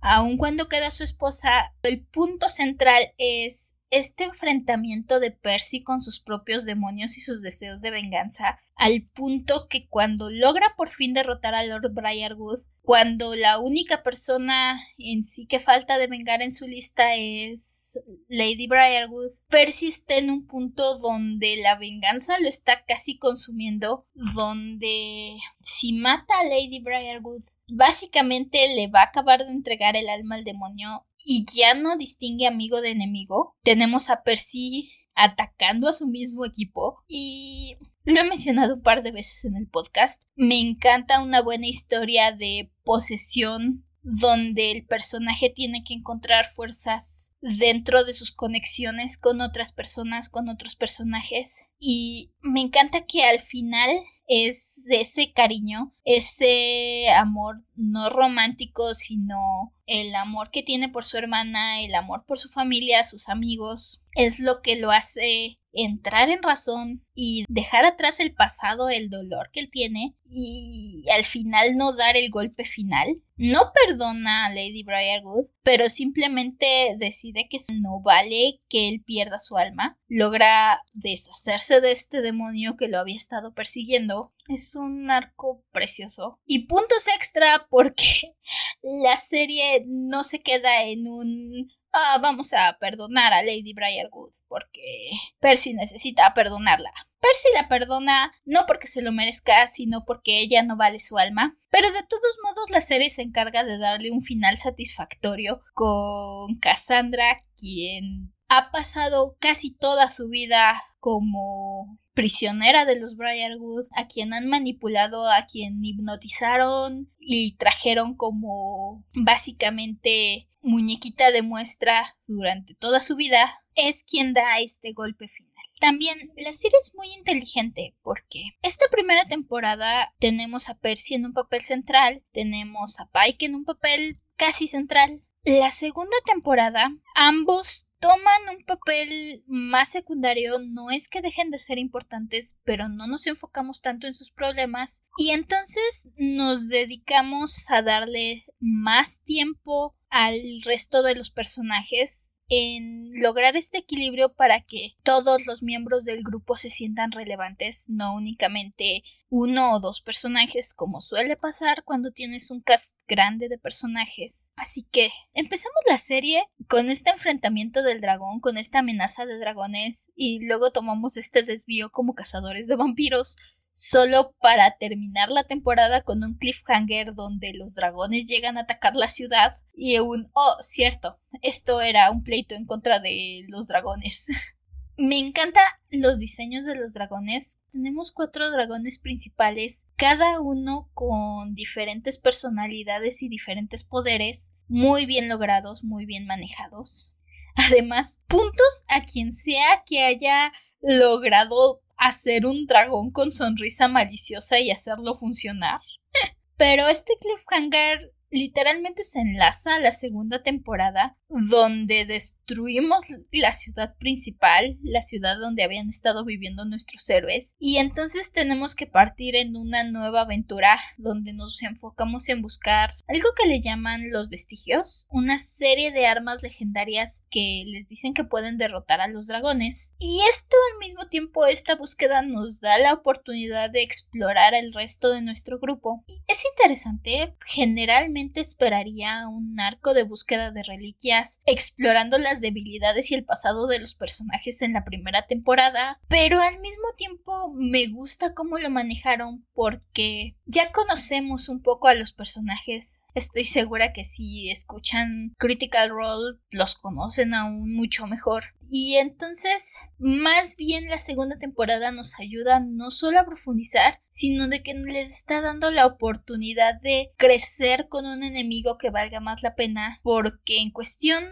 aun 0.00 0.36
cuando 0.36 0.68
queda 0.68 0.90
su 0.90 1.02
esposa, 1.02 1.72
el 1.82 2.06
punto 2.06 2.48
central 2.48 3.02
es 3.18 3.74
este 3.94 4.24
enfrentamiento 4.24 5.20
de 5.20 5.30
Percy 5.30 5.82
con 5.82 6.00
sus 6.00 6.20
propios 6.20 6.64
demonios 6.64 7.16
y 7.16 7.20
sus 7.20 7.42
deseos 7.42 7.80
de 7.80 7.92
venganza, 7.92 8.58
al 8.74 9.08
punto 9.14 9.68
que 9.70 9.88
cuando 9.88 10.28
logra 10.30 10.74
por 10.76 10.88
fin 10.88 11.14
derrotar 11.14 11.54
a 11.54 11.64
Lord 11.64 11.92
Briarwood, 11.92 12.58
cuando 12.82 13.34
la 13.34 13.60
única 13.60 14.02
persona 14.02 14.80
en 14.98 15.22
sí 15.22 15.46
que 15.46 15.60
falta 15.60 15.96
de 15.96 16.08
vengar 16.08 16.42
en 16.42 16.50
su 16.50 16.66
lista 16.66 17.14
es 17.14 18.00
Lady 18.28 18.66
Briarwood, 18.66 19.30
Percy 19.48 19.86
está 19.86 20.16
en 20.18 20.30
un 20.30 20.46
punto 20.46 20.82
donde 20.98 21.56
la 21.58 21.78
venganza 21.78 22.34
lo 22.40 22.48
está 22.48 22.84
casi 22.84 23.16
consumiendo, 23.16 24.06
donde 24.14 25.36
si 25.60 25.92
mata 25.92 26.34
a 26.40 26.44
Lady 26.44 26.80
Briarwood, 26.82 27.42
básicamente 27.68 28.58
le 28.74 28.88
va 28.88 29.02
a 29.02 29.06
acabar 29.06 29.46
de 29.46 29.52
entregar 29.52 29.96
el 29.96 30.08
alma 30.08 30.34
al 30.34 30.44
demonio 30.44 31.06
y 31.24 31.46
ya 31.54 31.74
no 31.74 31.96
distingue 31.96 32.46
amigo 32.46 32.80
de 32.80 32.90
enemigo. 32.90 33.56
Tenemos 33.62 34.10
a 34.10 34.22
Percy 34.22 34.90
atacando 35.14 35.88
a 35.88 35.92
su 35.92 36.08
mismo 36.08 36.44
equipo 36.44 36.98
y 37.08 37.76
lo 38.04 38.20
he 38.20 38.24
mencionado 38.24 38.74
un 38.74 38.82
par 38.82 39.02
de 39.02 39.12
veces 39.12 39.44
en 39.46 39.56
el 39.56 39.68
podcast. 39.68 40.22
Me 40.36 40.60
encanta 40.60 41.22
una 41.22 41.40
buena 41.40 41.66
historia 41.66 42.32
de 42.32 42.70
posesión 42.84 43.84
donde 44.02 44.70
el 44.72 44.86
personaje 44.86 45.48
tiene 45.48 45.82
que 45.82 45.94
encontrar 45.94 46.44
fuerzas 46.44 47.32
dentro 47.40 48.04
de 48.04 48.12
sus 48.12 48.32
conexiones 48.32 49.16
con 49.16 49.40
otras 49.40 49.72
personas, 49.72 50.28
con 50.28 50.50
otros 50.50 50.76
personajes. 50.76 51.64
Y 51.78 52.32
me 52.42 52.60
encanta 52.60 53.06
que 53.06 53.24
al 53.24 53.40
final 53.40 53.88
es 54.26 54.86
ese 54.90 55.32
cariño, 55.32 55.94
ese 56.04 57.08
amor 57.16 57.64
no 57.74 58.10
romántico, 58.10 58.94
sino 58.94 59.74
el 59.86 60.14
amor 60.14 60.50
que 60.50 60.62
tiene 60.62 60.88
por 60.88 61.04
su 61.04 61.16
hermana, 61.16 61.82
el 61.82 61.94
amor 61.94 62.24
por 62.26 62.38
su 62.38 62.48
familia, 62.48 63.04
sus 63.04 63.28
amigos, 63.28 64.02
es 64.14 64.38
lo 64.40 64.62
que 64.62 64.76
lo 64.76 64.90
hace 64.90 65.58
entrar 65.74 66.30
en 66.30 66.42
razón 66.42 67.04
y 67.14 67.44
dejar 67.48 67.84
atrás 67.84 68.20
el 68.20 68.34
pasado, 68.34 68.88
el 68.88 69.10
dolor 69.10 69.50
que 69.52 69.60
él 69.60 69.70
tiene 69.70 70.16
y 70.24 71.04
al 71.10 71.24
final 71.24 71.76
no 71.76 71.94
dar 71.96 72.16
el 72.16 72.30
golpe 72.30 72.64
final. 72.64 73.06
No 73.36 73.60
perdona 73.74 74.46
a 74.46 74.48
Lady 74.50 74.84
Briarwood, 74.84 75.46
pero 75.64 75.88
simplemente 75.88 76.66
decide 76.98 77.48
que 77.50 77.58
no 77.80 78.00
vale 78.00 78.60
que 78.68 78.88
él 78.88 79.02
pierda 79.04 79.40
su 79.40 79.56
alma. 79.56 79.98
Logra 80.06 80.80
deshacerse 80.92 81.80
de 81.80 81.90
este 81.90 82.20
demonio 82.20 82.76
que 82.76 82.86
lo 82.86 82.98
había 82.98 83.16
estado 83.16 83.52
persiguiendo. 83.52 84.32
Es 84.48 84.76
un 84.76 85.10
arco 85.10 85.64
precioso. 85.72 86.40
Y 86.46 86.66
puntos 86.66 87.08
extra 87.16 87.66
porque 87.70 88.36
la 88.82 89.16
serie 89.16 89.84
no 89.86 90.22
se 90.24 90.42
queda 90.42 90.84
en 90.84 91.06
un 91.06 91.68
ah, 91.94 92.18
vamos 92.20 92.52
a 92.52 92.76
perdonar 92.78 93.32
a 93.32 93.42
Lady 93.42 93.72
Briarwood 93.72 94.32
porque 94.48 95.10
Percy 95.40 95.74
necesita 95.74 96.34
perdonarla. 96.34 96.92
Percy 97.20 97.48
la 97.54 97.68
perdona 97.68 98.34
no 98.44 98.60
porque 98.66 98.86
se 98.86 99.00
lo 99.00 99.12
merezca, 99.12 99.66
sino 99.68 100.04
porque 100.04 100.42
ella 100.42 100.62
no 100.62 100.76
vale 100.76 101.00
su 101.00 101.16
alma. 101.16 101.56
Pero 101.70 101.90
de 101.90 102.02
todos 102.02 102.38
modos 102.44 102.70
la 102.70 102.80
serie 102.80 103.10
se 103.10 103.22
encarga 103.22 103.64
de 103.64 103.78
darle 103.78 104.10
un 104.10 104.20
final 104.20 104.58
satisfactorio 104.58 105.62
con 105.72 106.56
Cassandra, 106.60 107.44
quien 107.56 108.34
ha 108.48 108.70
pasado 108.70 109.36
casi 109.40 109.74
toda 109.76 110.08
su 110.08 110.28
vida 110.28 110.82
como 110.98 111.98
prisionera 112.14 112.84
de 112.84 112.98
los 112.98 113.16
Briarwood, 113.16 113.84
a 113.96 114.06
quien 114.06 114.32
han 114.32 114.46
manipulado, 114.46 115.22
a 115.32 115.46
quien 115.46 115.84
hipnotizaron 115.84 117.12
y 117.18 117.56
trajeron 117.56 118.14
como 118.14 119.04
básicamente 119.14 120.48
muñequita 120.62 121.30
de 121.32 121.42
muestra 121.42 122.16
durante 122.26 122.74
toda 122.74 123.00
su 123.00 123.16
vida, 123.16 123.62
es 123.74 124.04
quien 124.04 124.32
da 124.32 124.58
este 124.60 124.92
golpe 124.92 125.28
final. 125.28 125.52
También 125.80 126.32
la 126.36 126.52
serie 126.52 126.78
es 126.80 126.94
muy 126.94 127.12
inteligente 127.12 127.94
porque 128.02 128.42
esta 128.62 128.86
primera 128.90 129.26
temporada 129.26 130.14
tenemos 130.18 130.68
a 130.68 130.78
Percy 130.78 131.14
en 131.14 131.26
un 131.26 131.34
papel 131.34 131.60
central, 131.60 132.24
tenemos 132.32 133.00
a 133.00 133.10
Pike 133.10 133.46
en 133.46 133.56
un 133.56 133.64
papel 133.64 134.20
casi 134.36 134.68
central. 134.68 135.24
La 135.44 135.70
segunda 135.70 136.16
temporada 136.24 136.90
ambos 137.14 137.88
toman 138.04 138.56
un 138.58 138.64
papel 138.64 139.44
más 139.46 139.88
secundario, 139.88 140.58
no 140.58 140.90
es 140.90 141.08
que 141.08 141.22
dejen 141.22 141.50
de 141.50 141.58
ser 141.58 141.78
importantes, 141.78 142.60
pero 142.64 142.88
no 142.88 143.06
nos 143.06 143.26
enfocamos 143.26 143.80
tanto 143.80 144.06
en 144.06 144.12
sus 144.12 144.30
problemas 144.30 145.04
y 145.16 145.30
entonces 145.30 146.10
nos 146.16 146.68
dedicamos 146.68 147.70
a 147.70 147.80
darle 147.80 148.44
más 148.60 149.22
tiempo 149.24 149.96
al 150.10 150.38
resto 150.64 151.02
de 151.02 151.16
los 151.16 151.30
personajes 151.30 152.33
en 152.48 153.10
lograr 153.22 153.56
este 153.56 153.78
equilibrio 153.78 154.34
para 154.34 154.60
que 154.60 154.96
todos 155.02 155.46
los 155.46 155.62
miembros 155.62 156.04
del 156.04 156.22
grupo 156.22 156.56
se 156.56 156.70
sientan 156.70 157.12
relevantes, 157.12 157.86
no 157.88 158.14
únicamente 158.14 159.02
uno 159.30 159.72
o 159.72 159.80
dos 159.80 160.00
personajes 160.00 160.74
como 160.74 161.00
suele 161.00 161.36
pasar 161.36 161.84
cuando 161.84 162.10
tienes 162.10 162.50
un 162.50 162.60
cast 162.60 162.96
grande 163.08 163.48
de 163.48 163.58
personajes. 163.58 164.50
Así 164.56 164.86
que 164.90 165.10
empezamos 165.32 165.80
la 165.88 165.98
serie 165.98 166.42
con 166.68 166.90
este 166.90 167.10
enfrentamiento 167.10 167.82
del 167.82 168.00
dragón, 168.00 168.40
con 168.40 168.58
esta 168.58 168.80
amenaza 168.80 169.26
de 169.26 169.38
dragones 169.38 170.10
y 170.14 170.46
luego 170.46 170.70
tomamos 170.70 171.16
este 171.16 171.42
desvío 171.42 171.90
como 171.90 172.14
cazadores 172.14 172.66
de 172.66 172.76
vampiros 172.76 173.36
solo 173.74 174.34
para 174.40 174.76
terminar 174.78 175.30
la 175.30 175.42
temporada 175.42 176.02
con 176.02 176.22
un 176.22 176.38
cliffhanger 176.38 177.12
donde 177.14 177.52
los 177.54 177.74
dragones 177.74 178.26
llegan 178.26 178.56
a 178.56 178.62
atacar 178.62 178.94
la 178.94 179.08
ciudad 179.08 179.52
y 179.74 179.98
un 179.98 180.30
oh, 180.32 180.56
cierto, 180.60 181.20
esto 181.42 181.80
era 181.80 182.10
un 182.10 182.22
pleito 182.22 182.54
en 182.54 182.66
contra 182.66 183.00
de 183.00 183.44
los 183.48 183.66
dragones. 183.66 184.28
Me 184.96 185.18
encanta 185.18 185.60
los 185.90 186.20
diseños 186.20 186.64
de 186.64 186.76
los 186.76 186.92
dragones. 186.94 187.60
Tenemos 187.72 188.12
cuatro 188.12 188.48
dragones 188.52 189.00
principales, 189.00 189.86
cada 189.96 190.40
uno 190.40 190.88
con 190.94 191.54
diferentes 191.54 192.18
personalidades 192.18 193.20
y 193.24 193.28
diferentes 193.28 193.82
poderes, 193.82 194.52
muy 194.68 195.04
bien 195.04 195.28
logrados, 195.28 195.82
muy 195.82 196.06
bien 196.06 196.26
manejados. 196.26 197.16
Además, 197.56 198.20
puntos 198.28 198.84
a 198.88 199.04
quien 199.04 199.32
sea 199.32 199.82
que 199.84 200.04
haya 200.04 200.52
logrado 200.80 201.83
hacer 202.04 202.44
un 202.44 202.66
dragón 202.66 203.10
con 203.10 203.32
sonrisa 203.32 203.88
maliciosa 203.88 204.60
y 204.60 204.70
hacerlo 204.70 205.14
funcionar. 205.14 205.80
Pero 206.56 206.86
este 206.88 207.14
cliffhanger 207.20 208.12
literalmente 208.34 209.04
se 209.04 209.20
enlaza 209.20 209.76
a 209.76 209.80
la 209.80 209.92
segunda 209.92 210.42
temporada 210.42 211.16
donde 211.28 212.04
destruimos 212.04 213.04
la 213.32 213.52
ciudad 213.52 213.96
principal, 213.96 214.78
la 214.82 215.02
ciudad 215.02 215.38
donde 215.38 215.64
habían 215.64 215.88
estado 215.88 216.24
viviendo 216.24 216.64
nuestros 216.64 217.08
héroes, 217.10 217.54
y 217.58 217.78
entonces 217.78 218.30
tenemos 218.32 218.74
que 218.74 218.86
partir 218.86 219.34
en 219.34 219.56
una 219.56 219.84
nueva 219.84 220.22
aventura 220.22 220.78
donde 220.96 221.32
nos 221.32 221.60
enfocamos 221.62 222.28
en 222.28 222.42
buscar 222.42 222.90
algo 223.08 223.28
que 223.40 223.48
le 223.48 223.60
llaman 223.60 224.10
los 224.10 224.28
vestigios, 224.28 225.06
una 225.08 225.38
serie 225.38 225.90
de 225.90 226.06
armas 226.06 226.42
legendarias 226.42 227.22
que 227.30 227.64
les 227.66 227.88
dicen 227.88 228.14
que 228.14 228.24
pueden 228.24 228.58
derrotar 228.58 229.00
a 229.00 229.08
los 229.08 229.26
dragones, 229.26 229.92
y 229.98 230.20
esto 230.30 230.56
al 230.72 230.86
mismo 230.86 231.08
tiempo 231.08 231.46
esta 231.46 231.76
búsqueda 231.76 232.22
nos 232.22 232.60
da 232.60 232.78
la 232.78 232.94
oportunidad 232.94 233.70
de 233.70 233.82
explorar 233.82 234.54
el 234.54 234.72
resto 234.72 235.10
de 235.12 235.22
nuestro 235.22 235.58
grupo. 235.58 236.04
Y 236.06 236.14
es 236.28 236.44
interesante, 236.52 237.36
generalmente 237.44 238.23
esperaría 238.34 239.28
un 239.28 239.58
arco 239.60 239.94
de 239.94 240.04
búsqueda 240.04 240.50
de 240.50 240.62
reliquias 240.62 241.40
explorando 241.46 242.18
las 242.18 242.40
debilidades 242.40 243.10
y 243.10 243.14
el 243.14 243.24
pasado 243.24 243.66
de 243.66 243.80
los 243.80 243.94
personajes 243.94 244.62
en 244.62 244.72
la 244.72 244.84
primera 244.84 245.26
temporada, 245.26 246.00
pero 246.08 246.40
al 246.40 246.60
mismo 246.60 246.84
tiempo 246.96 247.52
me 247.54 247.88
gusta 247.88 248.34
cómo 248.34 248.58
lo 248.58 248.70
manejaron 248.70 249.46
porque 249.54 250.36
ya 250.46 250.72
conocemos 250.72 251.48
un 251.48 251.62
poco 251.62 251.88
a 251.88 251.94
los 251.94 252.12
personajes. 252.12 253.04
Estoy 253.14 253.44
segura 253.44 253.92
que 253.92 254.04
si 254.04 254.50
escuchan 254.50 255.34
Critical 255.38 255.90
Role 255.90 256.38
los 256.50 256.74
conocen 256.74 257.34
aún 257.34 257.74
mucho 257.74 258.06
mejor. 258.06 258.44
Y 258.70 258.96
entonces, 258.96 259.76
más 259.98 260.56
bien 260.56 260.88
la 260.88 260.98
segunda 260.98 261.38
temporada 261.38 261.92
nos 261.92 262.18
ayuda 262.18 262.60
no 262.60 262.90
solo 262.90 263.20
a 263.20 263.26
profundizar, 263.26 264.00
sino 264.10 264.48
de 264.48 264.62
que 264.62 264.74
les 264.74 265.10
está 265.10 265.40
dando 265.40 265.70
la 265.70 265.86
oportunidad 265.86 266.74
de 266.80 267.12
crecer 267.16 267.88
con 267.88 268.06
un 268.06 268.22
enemigo 268.22 268.76
que 268.78 268.90
valga 268.90 269.20
más 269.20 269.42
la 269.42 269.54
pena, 269.54 270.00
porque 270.02 270.60
en 270.60 270.70
cuestión 270.70 271.24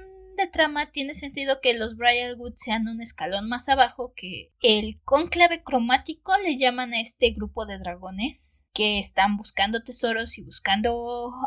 trama 0.46 0.90
tiene 0.90 1.14
sentido 1.14 1.61
que 1.61 1.74
los 1.74 1.96
Briarwood 1.96 2.52
sean 2.57 2.88
un 2.88 3.00
escalón 3.00 3.48
más 3.48 3.68
abajo 3.68 4.12
que 4.16 4.52
el 4.61 5.00
conclave 5.05 5.62
cromático 5.62 6.33
le 6.44 6.57
llaman 6.57 6.94
a 6.94 7.00
este 7.00 7.31
grupo 7.33 7.66
de 7.66 7.78
dragones 7.78 8.68
que 8.72 8.98
están 8.98 9.37
buscando 9.37 9.83
tesoros 9.83 10.38
y 10.38 10.44
buscando 10.44 10.90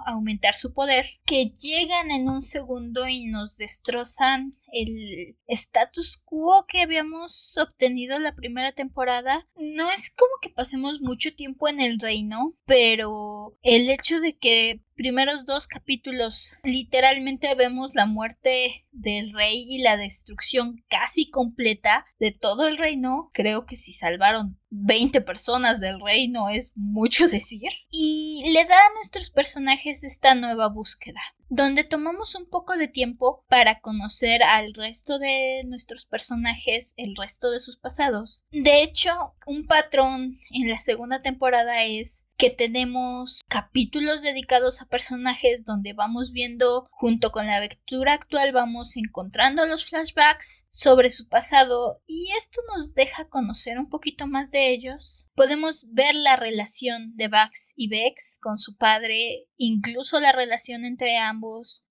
aumentar 0.06 0.54
su 0.54 0.74
poder, 0.74 1.06
que 1.26 1.52
llegan 1.60 2.12
en 2.12 2.30
un 2.30 2.42
segundo 2.42 3.08
y 3.08 3.26
nos 3.26 3.58
destrozan 3.58 4.52
el 4.72 5.38
status 5.48 6.22
quo 6.26 6.66
que 6.68 6.82
habíamos 6.82 7.58
obtenido 7.58 8.20
la 8.20 8.36
primera 8.36 8.74
temporada. 8.74 9.48
No 9.56 9.90
es 9.92 10.12
como 10.12 10.32
que 10.42 10.50
pasemos 10.50 11.02
mucho 11.02 11.34
tiempo 11.36 11.68
en 11.68 11.80
el 11.80 12.00
reino, 12.00 12.56
pero 12.66 13.58
el 13.64 13.90
hecho 13.90 14.20
de 14.20 14.38
que 14.38 14.85
primeros 14.96 15.46
dos 15.46 15.68
capítulos 15.68 16.56
literalmente 16.64 17.54
vemos 17.56 17.96
la 17.96 18.06
muerte 18.06 18.86
del 18.92 19.32
rey 19.34 19.66
y 19.70 19.82
la 19.82 19.98
destrucción 19.98 20.84
casi 20.90 21.30
completa 21.30 22.06
de 22.20 22.32
todo 22.32 22.68
el 22.68 22.78
reino. 22.78 23.30
Creo 23.34 23.66
que 23.66 23.76
si 23.76 23.94
salvaron 23.94 24.60
20 24.70 25.22
personas 25.22 25.80
del 25.80 26.00
reino 26.00 26.50
es 26.50 26.74
mucho 26.76 27.28
decir. 27.30 27.70
Y 27.92 28.44
le 28.54 28.66
da 28.66 28.78
a 28.78 28.94
nuestros 28.96 29.30
personajes 29.30 30.04
esta 30.04 30.36
nueva 30.36 30.70
búsqueda 30.70 31.22
donde 31.50 31.84
tomamos 31.84 32.36
un 32.36 32.50
poco 32.50 32.76
de 32.78 32.88
tiempo 32.88 33.46
para 33.50 33.80
conocer 33.80 34.44
al 34.44 34.74
resto 34.74 35.20
de 35.20 35.64
nuestros 35.66 36.06
personajes, 36.06 36.94
el 36.98 37.16
resto 37.16 37.52
de 37.52 37.60
sus 37.60 37.78
pasados. 37.78 38.46
De 38.52 38.84
hecho, 38.84 39.12
un 39.46 39.68
patrón 39.68 40.40
en 40.52 40.70
la 40.70 40.78
segunda 40.78 41.22
temporada 41.22 41.84
es 41.84 42.26
que 42.38 42.50
tenemos 42.50 43.40
capítulos 43.48 44.22
dedicados 44.22 44.82
a 44.82 44.88
personajes 44.88 45.64
donde 45.64 45.94
vamos 45.94 46.32
viendo 46.32 46.88
junto 46.92 47.32
con 47.32 47.48
la 47.48 47.62
lectura 47.62 48.14
actual 48.14 48.52
vamos 48.52 48.98
encontrando 48.98 49.66
los 49.66 49.90
flashbacks 49.90 50.66
sobre 50.70 51.10
su 51.10 51.30
pasado 51.30 52.02
y 52.06 52.30
esto 52.38 52.60
nos 52.76 52.94
deja 52.94 53.30
conocer 53.30 53.80
un 53.80 53.90
poquito 53.90 54.28
más 54.28 54.52
de 54.52 54.72
ellos. 54.72 55.30
Podemos 55.36 55.86
ver 55.92 56.16
la 56.16 56.36
relación 56.36 57.16
de 57.16 57.28
Bax 57.30 57.74
y 57.78 57.90
Bex 57.90 58.40
con 58.42 58.58
su 58.58 58.76
padre, 58.76 59.48
incluso 59.58 60.20
la 60.20 60.32
relación 60.32 60.84
entre 60.84 61.18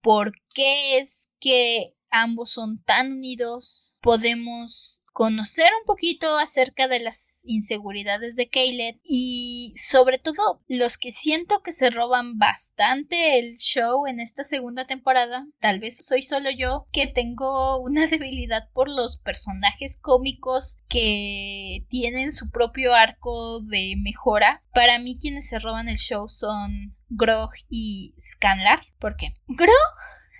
por 0.01 0.33
qué 0.55 0.99
es 0.99 1.31
que 1.41 1.95
ambos 2.11 2.51
son 2.51 2.83
tan 2.85 3.13
unidos, 3.13 3.99
podemos 4.01 5.05
conocer 5.15 5.71
un 5.81 5.87
poquito 5.87 6.27
acerca 6.39 6.89
de 6.89 6.99
las 6.99 7.45
inseguridades 7.47 8.35
de 8.35 8.49
Caleb 8.49 9.01
y 9.05 9.73
sobre 9.77 10.19
todo 10.19 10.61
los 10.67 10.99
que 10.99 11.13
siento 11.13 11.63
que 11.63 11.73
se 11.73 11.91
roban 11.91 12.37
bastante 12.37 13.39
el 13.39 13.57
show 13.57 14.07
en 14.07 14.19
esta 14.19 14.43
segunda 14.43 14.87
temporada. 14.89 15.47
Tal 15.61 15.79
vez 15.79 16.05
soy 16.05 16.25
solo 16.25 16.51
yo 16.51 16.89
que 16.93 17.07
tengo 17.07 17.81
una 17.83 18.07
debilidad 18.09 18.69
por 18.73 18.91
los 18.91 19.19
personajes 19.19 19.99
cómicos 20.01 20.81
que 20.89 21.87
tienen 21.89 22.33
su 22.33 22.51
propio 22.51 22.93
arco 22.93 23.61
de 23.61 23.95
mejora. 24.03 24.65
Para 24.75 24.99
mí 24.99 25.17
quienes 25.21 25.49
se 25.49 25.61
roban 25.61 25.89
el 25.89 25.97
show 25.97 26.29
son 26.29 26.97
Grog 27.17 27.51
y 27.69 28.15
Scanlar. 28.19 28.81
¿Por 28.99 29.17
qué? 29.17 29.35
Grog 29.49 29.75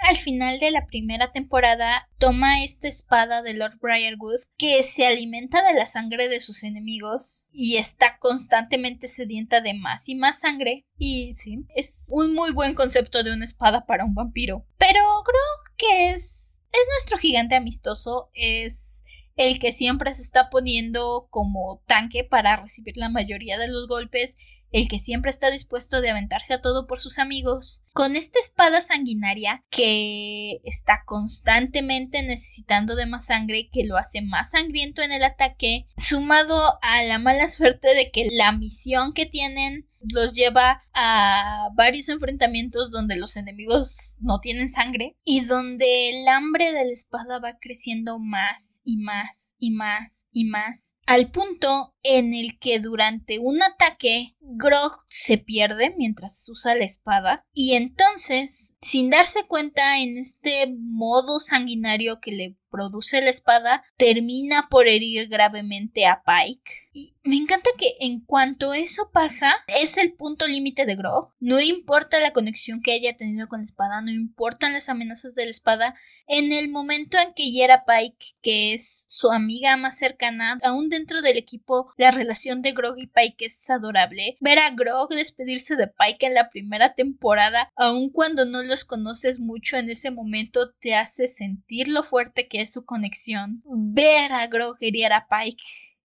al 0.09 0.17
final 0.17 0.59
de 0.59 0.71
la 0.71 0.87
primera 0.87 1.33
temporada 1.33 2.11
toma 2.19 2.63
esta 2.63 2.89
espada 2.89 3.43
de 3.43 3.55
Lord 3.55 3.79
Briarwood 3.81 4.39
que 4.59 4.83
se 4.83 5.07
alimenta 5.07 5.67
de 5.67 5.75
la 5.75 5.87
sangre 5.87 6.29
de 6.29 6.41
sus 6.41 6.63
enemigos 6.63 7.49
y 7.53 7.77
está 7.77 8.19
constantemente 8.19 9.09
sedienta 9.09 9.61
de 9.61 9.75
más 9.75 10.09
y 10.09 10.15
más 10.15 10.41
sangre. 10.41 10.87
Y 10.99 11.33
sí, 11.35 11.65
es 11.75 12.11
un 12.13 12.35
muy 12.35 12.53
buen 12.53 12.75
concepto 12.75 13.23
de 13.23 13.33
una 13.33 13.45
espada 13.45 13.87
para 13.87 14.05
un 14.05 14.15
vampiro. 14.15 14.67
Pero 14.79 15.01
Grog, 15.01 15.77
que 15.77 16.11
es, 16.11 16.61
es 16.71 16.87
nuestro 16.97 17.17
gigante 17.19 17.55
amistoso, 17.55 18.31
es 18.35 19.05
el 19.37 19.59
que 19.59 19.73
siempre 19.73 20.13
se 20.15 20.23
está 20.23 20.51
poniendo 20.51 21.29
como 21.31 21.83
tanque 21.87 22.25
para 22.25 22.57
recibir 22.57 22.97
la 22.97 23.09
mayoría 23.09 23.59
de 23.59 23.69
los 23.69 23.89
golpes 23.89 24.37
el 24.75 24.89
que 24.89 24.99
siempre 24.99 25.31
está 25.31 25.53
dispuesto 25.53 26.01
de 26.01 26.11
aventarse 26.11 26.53
a 26.53 26.61
todo 26.61 26.89
por 26.89 26.99
sus 26.99 27.21
amigos, 27.21 27.85
con 27.93 28.17
esta 28.17 28.41
espada 28.41 28.81
sanguinaria 28.81 29.65
que 29.71 30.61
está 30.65 31.05
constantemente 31.07 32.25
necesitando 32.25 32.97
de 32.97 33.07
más 33.07 33.27
sangre, 33.27 33.69
que 33.71 33.85
lo 33.85 33.97
hace 33.97 34.21
más 34.21 34.51
sangriento 34.51 35.01
en 35.03 35.13
el 35.13 35.23
ataque, 35.23 35.87
sumado 35.97 36.61
a 36.83 37.05
la 37.05 37.21
mala 37.21 37.47
suerte 37.47 37.95
de 37.95 38.11
que 38.11 38.27
la 38.33 38.51
misión 38.51 39.13
que 39.13 39.27
tienen 39.27 39.89
los 40.13 40.35
lleva 40.35 40.83
a 40.93 41.69
varios 41.77 42.09
enfrentamientos 42.09 42.91
donde 42.91 43.17
los 43.17 43.37
enemigos 43.37 44.19
no 44.21 44.41
tienen 44.41 44.71
sangre 44.71 45.17
y 45.25 45.45
donde 45.45 46.11
el 46.11 46.29
hambre 46.29 46.73
de 46.73 46.85
la 46.85 46.93
espada 46.93 47.39
va 47.39 47.59
creciendo 47.59 48.19
más 48.19 48.83
y 48.85 48.97
más 48.99 49.55
y 49.59 49.71
más 49.71 50.29
y 50.33 50.45
más 50.45 50.97
al 51.07 51.31
punto 51.31 51.95
en 52.03 52.35
el 52.35 52.59
que 52.59 52.81
durante 52.81 53.39
un 53.39 53.63
ataque 53.63 54.37
Grog 54.41 54.93
se 55.09 55.39
pierde 55.39 55.95
mientras 55.97 56.47
usa 56.49 56.75
la 56.75 56.85
espada 56.85 57.45
y 57.53 57.75
entonces 57.75 58.75
sin 58.81 59.11
darse 59.11 59.47
cuenta 59.47 60.01
en 60.01 60.19
este 60.19 60.75
modo 60.79 61.41
sanguinario 61.41 62.21
que 62.21 62.33
le 62.33 62.59
produce 62.75 63.23
la 63.23 63.31
espada, 63.31 63.85
termina 63.97 64.67
por 64.69 64.89
herir 64.89 65.29
gravemente 65.29 66.07
a 66.07 66.25
Pike. 66.27 66.73
Y 66.93 67.15
me 67.23 67.37
encanta 67.37 67.71
que 67.79 67.87
en 68.01 68.25
cuanto 68.25 68.75
eso 68.75 69.11
pasa, 69.13 69.55
es 69.69 69.97
el 69.97 70.15
punto 70.15 70.49
límite 70.49 70.85
de 70.85 70.97
Grog. 70.97 71.33
No 71.39 71.61
importa 71.61 72.19
la 72.19 72.33
conexión 72.33 72.81
que 72.83 72.91
haya 72.91 73.17
tenido 73.17 73.47
con 73.47 73.61
la 73.61 73.65
espada, 73.65 74.01
no 74.01 74.11
importan 74.11 74.73
las 74.73 74.89
amenazas 74.89 75.37
de 75.37 75.45
la 75.45 75.53
espada. 75.53 75.95
En 76.27 76.53
el 76.53 76.69
momento 76.69 77.17
en 77.25 77.33
que 77.35 77.53
hiera 77.53 77.85
Pike, 77.85 78.35
que 78.43 78.75
es 78.75 79.05
su 79.07 79.31
amiga 79.31 79.77
más 79.77 79.97
cercana, 79.97 80.59
aún 80.65 80.89
dentro 80.95 81.23
del 81.23 81.37
equipo, 81.37 81.93
la 81.97 82.11
relación 82.11 82.63
de 82.63 82.73
Grog 82.73 82.97
y 82.99 83.09
Pike 83.09 83.47
es 83.47 83.69
adorable. 83.69 84.37
Ver 84.41 84.59
a 84.59 84.71
Grog 84.71 85.09
despedirse 85.11 85.77
de 85.77 85.89
Pike 85.89 86.27
en 86.27 86.35
la 86.35 86.51
primera 86.51 86.95
temporada, 86.95 87.73
aun 87.77 88.11
cuando 88.11 88.47
no 88.47 88.63
los 88.63 88.85
conoces 88.85 89.41
mucho 89.41 89.77
en 89.77 89.91
ese 89.91 90.11
momento, 90.11 90.73
te 90.81 90.95
hace 90.95 91.29
sentir 91.29 91.89
lo 91.89 92.03
fuerte 92.03 92.49
que 92.49 92.67
su 92.67 92.85
conexión. 92.85 93.63
Ver 93.67 94.33
a 94.33 94.47
Grog 94.47 94.77
herir 94.81 95.13
a 95.13 95.27
Pike 95.29 95.63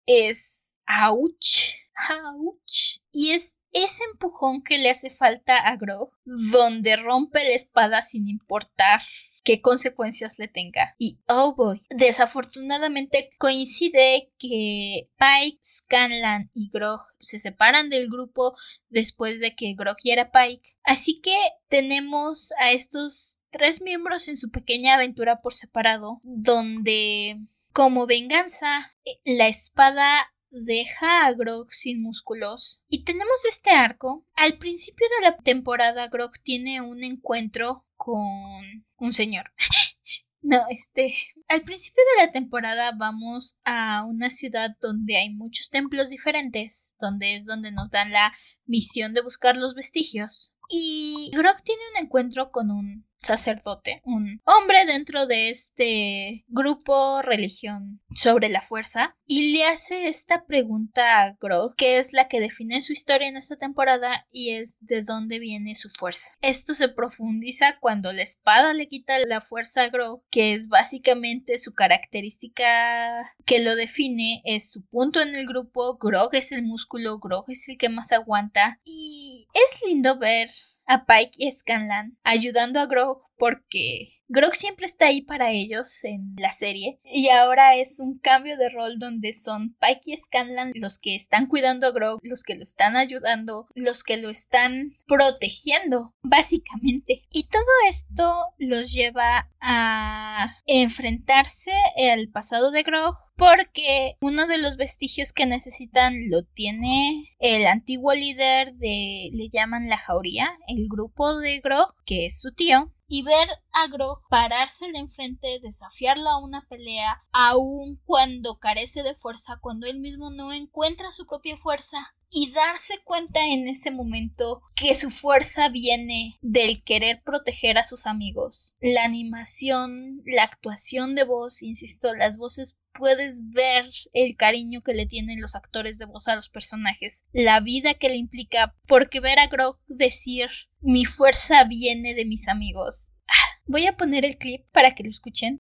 es 0.06 0.76
ouch, 0.88 1.76
ouch. 2.10 3.02
Y 3.12 3.32
es 3.32 3.60
ese 3.84 4.04
empujón 4.12 4.62
que 4.62 4.78
le 4.78 4.90
hace 4.90 5.10
falta 5.10 5.58
a 5.58 5.76
Grog, 5.78 6.12
donde 6.26 6.96
rompe 6.98 7.40
la 7.40 7.56
espada 7.56 8.02
sin 8.02 8.28
importar 8.28 9.02
qué 9.48 9.62
consecuencias 9.62 10.40
le 10.40 10.50
tenga. 10.50 10.94
Y 10.98 11.20
oh 11.30 11.56
boy, 11.56 11.82
desafortunadamente 11.90 13.30
coincide 13.38 14.30
que 14.38 15.10
Pike, 15.18 15.60
Scanlan 15.64 16.52
y 16.54 16.70
Grog 16.70 17.00
se 17.22 17.40
separan 17.40 17.90
del 17.90 18.10
grupo 18.10 18.54
después 18.90 19.40
de 19.40 19.56
que 19.56 19.74
Grog 19.78 19.96
hiera 20.04 20.32
Pike. 20.32 20.76
Así 20.84 21.22
que 21.22 21.36
tenemos 21.70 22.52
a 22.60 22.72
estos 22.74 23.40
tres 23.50 23.82
miembros 23.82 24.28
en 24.28 24.36
su 24.36 24.52
pequeña 24.52 24.96
aventura 24.96 25.42
por 25.42 25.54
separado, 25.54 26.20
donde 26.24 27.40
como 27.72 28.06
venganza 28.06 28.92
la 29.24 29.48
espada 29.48 30.34
deja 30.50 31.26
a 31.26 31.34
Grog 31.34 31.72
sin 31.72 32.02
músculos. 32.02 32.84
Y 32.90 33.04
tenemos 33.04 33.46
este 33.50 33.72
arco. 33.72 34.26
Al 34.36 34.58
principio 34.58 35.08
de 35.20 35.30
la 35.30 35.38
temporada, 35.38 36.08
Grog 36.08 36.32
tiene 36.44 36.82
un 36.82 37.04
encuentro 37.04 37.86
con 37.96 38.86
un 38.98 39.14
señor. 39.14 39.52
no, 40.42 40.60
este. 40.70 41.16
Al 41.50 41.62
principio 41.62 42.04
de 42.18 42.26
la 42.26 42.32
temporada 42.32 42.92
vamos 42.98 43.62
a 43.64 44.04
una 44.04 44.30
ciudad 44.30 44.76
donde 44.82 45.16
hay 45.16 45.34
muchos 45.34 45.70
templos 45.70 46.10
diferentes, 46.10 46.94
donde 47.00 47.38
es 47.38 47.46
donde 47.46 47.72
nos 47.72 47.90
dan 47.90 48.12
la 48.12 48.34
misión 48.66 49.14
de 49.14 49.22
buscar 49.22 49.56
los 49.56 49.74
vestigios. 49.74 50.54
Y 50.70 51.32
Grog 51.34 51.64
tiene 51.64 51.82
un 51.96 52.04
encuentro 52.04 52.52
con 52.52 52.70
un 52.70 53.07
sacerdote, 53.28 54.02
un 54.06 54.42
hombre 54.46 54.86
dentro 54.86 55.28
de 55.28 55.50
este 55.50 56.46
grupo 56.48 57.22
religión 57.22 58.02
sobre 58.16 58.50
la 58.50 58.62
fuerza 58.62 59.16
y 59.26 59.52
le 59.52 59.66
hace 59.66 60.08
esta 60.08 60.46
pregunta 60.46 61.24
a 61.24 61.34
Grog 61.40 61.76
que 61.76 62.00
es 62.00 62.14
la 62.14 62.30
que 62.30 62.40
define 62.40 62.80
su 62.80 62.94
historia 62.94 63.28
en 63.28 63.36
esta 63.36 63.58
temporada 63.58 64.26
y 64.32 64.52
es 64.52 64.78
de 64.80 65.02
dónde 65.02 65.40
viene 65.40 65.76
su 65.76 65.90
fuerza. 65.90 66.30
Esto 66.42 66.74
se 66.74 66.88
profundiza 66.88 67.78
cuando 67.80 68.14
la 68.14 68.22
espada 68.22 68.74
le 68.74 68.88
quita 68.88 69.14
la 69.28 69.42
fuerza 69.42 69.84
a 69.84 69.90
Grog 69.90 70.24
que 70.32 70.54
es 70.54 70.70
básicamente 70.70 71.58
su 71.58 71.74
característica 71.74 73.22
que 73.46 73.62
lo 73.62 73.76
define 73.76 74.42
es 74.46 74.72
su 74.72 74.86
punto 74.86 75.22
en 75.22 75.36
el 75.36 75.46
grupo 75.46 75.98
Grog 75.98 76.34
es 76.34 76.54
el 76.54 76.64
músculo 76.64 77.20
Grog 77.20 77.44
es 77.50 77.68
el 77.68 77.78
que 77.78 77.90
más 77.90 78.14
aguanta 78.14 78.80
y 78.86 79.48
es 79.54 79.82
lindo 79.86 80.18
ver 80.18 80.50
a 80.88 81.06
Pike 81.06 81.32
y 81.38 81.52
Scanlan 81.52 82.18
ayudando 82.24 82.80
a 82.80 82.88
Grog 82.88 83.22
porque 83.38 84.17
Grog 84.30 84.54
siempre 84.56 84.86
está 84.86 85.06
ahí 85.06 85.22
para 85.22 85.52
ellos 85.52 86.04
en 86.04 86.36
la 86.38 86.52
serie 86.52 87.00
y 87.06 87.30
ahora 87.30 87.78
es 87.78 88.02
un 88.02 88.20
cambio 88.20 88.58
de 88.58 88.70
rol 88.70 89.00
donde 89.00 89.32
son 89.32 89.78
Pike 89.80 90.12
y 90.12 90.18
Scanlan 90.18 90.74
los 90.76 90.98
que 90.98 91.16
están 91.16 91.48
cuidando 91.48 91.88
a 91.88 91.92
Grog, 91.92 92.20
los 92.24 92.44
que 92.44 92.56
lo 92.56 92.64
están 92.64 92.98
ayudando, 92.98 93.68
los 93.74 94.04
que 94.04 94.18
lo 94.18 94.30
están 94.30 94.92
protegiendo, 95.08 96.14
básicamente. 96.24 97.24
Y 97.32 97.48
todo 97.48 97.64
esto 97.90 98.36
los 98.58 98.92
lleva 98.92 99.50
a 99.62 100.58
enfrentarse 100.66 101.72
al 102.12 102.30
pasado 102.30 102.72
de 102.72 102.84
Grog 102.84 103.16
porque 103.38 104.18
uno 104.20 104.46
de 104.46 104.58
los 104.58 104.76
vestigios 104.76 105.32
que 105.32 105.46
necesitan 105.46 106.14
lo 106.30 106.44
tiene 106.44 107.34
el 107.40 107.66
antiguo 107.66 108.14
líder 108.14 108.74
de 108.74 109.30
le 109.32 109.50
llaman 109.54 109.88
la 109.88 109.98
jauría, 109.98 110.50
el 110.68 110.88
grupo 110.90 111.38
de 111.40 111.62
Grog, 111.62 111.96
que 112.06 112.26
es 112.26 112.42
su 112.42 112.52
tío, 112.52 112.92
y 113.08 113.24
ver 113.24 113.50
a 113.72 113.88
Grog 113.88 114.20
parársele 114.30 115.00
enfrente, 115.00 115.60
desafiarlo 115.62 116.30
a 116.30 116.44
una 116.44 116.68
pelea, 116.68 117.22
aun 117.32 118.02
cuando 118.06 118.58
carece 118.58 119.04
de 119.04 119.16
fuerza, 119.16 119.58
cuando 119.62 119.88
él 119.88 120.00
mismo 120.00 120.30
no 120.30 120.52
encuentra 120.52 121.12
su 121.12 121.26
propia 121.26 121.58
fuerza, 121.58 122.14
y 122.30 122.52
darse 122.52 122.94
cuenta 123.04 123.40
en 123.46 123.68
ese 123.68 123.92
momento 123.92 124.62
que 124.76 124.94
su 124.94 125.10
fuerza 125.10 125.70
viene 125.70 126.38
del 126.42 126.84
querer 126.84 127.22
proteger 127.24 127.78
a 127.78 127.84
sus 127.84 128.06
amigos. 128.06 128.76
La 128.82 129.06
animación, 129.06 130.22
la 130.26 130.44
actuación 130.44 131.16
de 131.16 131.24
voz, 131.24 131.64
insisto, 131.64 132.14
las 132.14 132.38
voces 132.38 132.80
puedes 132.98 133.50
ver 133.52 133.90
el 134.12 134.36
cariño 134.36 134.82
que 134.82 134.94
le 134.94 135.06
tienen 135.06 135.40
los 135.40 135.56
actores 135.56 135.98
de 135.98 136.06
voz 136.06 136.28
a 136.28 136.36
los 136.36 136.50
personajes, 136.50 137.26
la 137.32 137.60
vida 137.62 137.94
que 137.94 138.10
le 138.10 138.18
implica, 138.18 138.76
porque 138.88 139.20
ver 139.20 139.40
a 139.40 139.48
Grog 139.48 139.80
decir 139.88 140.50
mi 140.82 141.06
fuerza 141.06 141.64
viene 141.66 142.14
de 142.14 142.26
mis 142.26 142.48
amigos. 142.48 143.14
Ah, 143.28 143.62
voy 143.66 143.88
a 143.88 143.96
poner 143.96 144.26
el 144.26 144.38
clip 144.38 144.66
para 144.72 144.92
que 144.92 145.04
lo 145.04 145.10
escuchen. 145.10 145.60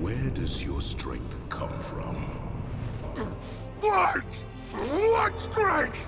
Where 0.00 0.30
does 0.30 0.62
your 0.62 0.80
strength 0.80 1.38
come 1.48 1.78
from? 1.78 2.16
What? 3.80 4.24
What 4.72 5.38
strength? 5.38 6.06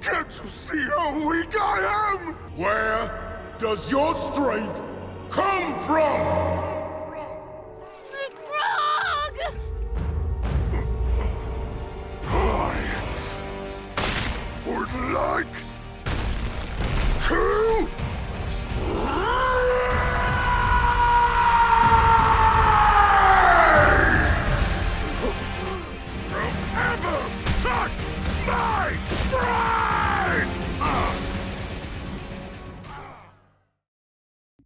Can't 0.00 0.30
you 0.42 0.48
see 0.48 0.82
how 0.96 1.28
weak 1.28 1.54
I 1.60 2.14
am? 2.14 2.34
Where 2.56 3.10
does 3.58 3.90
your 3.90 4.14
strength 4.14 4.80
come 5.30 5.78
from? 5.80 6.75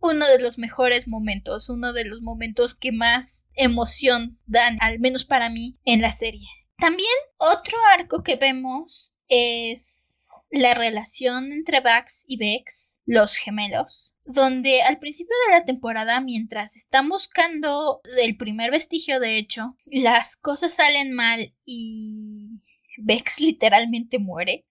Uno 0.02 0.26
de 0.26 0.40
los 0.40 0.58
mejores 0.58 1.06
momentos, 1.06 1.68
uno 1.68 1.92
de 1.92 2.04
los 2.04 2.22
momentos 2.22 2.74
que 2.74 2.90
más 2.90 3.46
emoción 3.54 4.40
dan, 4.46 4.78
al 4.80 4.98
menos 4.98 5.24
para 5.24 5.48
mí, 5.48 5.78
en 5.84 6.00
la 6.00 6.10
serie. 6.10 6.48
También 6.76 7.08
otro 7.36 7.76
arco 7.94 8.22
que 8.24 8.36
vemos 8.36 9.16
es 9.28 10.09
la 10.50 10.74
relación 10.74 11.52
entre 11.52 11.80
Bax 11.80 12.24
y 12.26 12.36
Vex, 12.36 13.00
los 13.06 13.36
gemelos, 13.36 14.14
donde 14.24 14.82
al 14.82 14.98
principio 14.98 15.34
de 15.46 15.58
la 15.58 15.64
temporada, 15.64 16.20
mientras 16.20 16.76
están 16.76 17.08
buscando 17.08 18.00
el 18.22 18.36
primer 18.36 18.70
vestigio, 18.70 19.20
de 19.20 19.38
hecho, 19.38 19.76
las 19.86 20.36
cosas 20.36 20.74
salen 20.74 21.12
mal 21.12 21.54
y 21.64 22.50
Vex 22.98 23.40
literalmente 23.40 24.18
muere. 24.18 24.66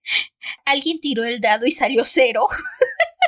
Alguien 0.64 1.00
tiró 1.00 1.24
el 1.24 1.40
dado 1.40 1.66
y 1.66 1.70
salió 1.70 2.04
cero. 2.04 2.42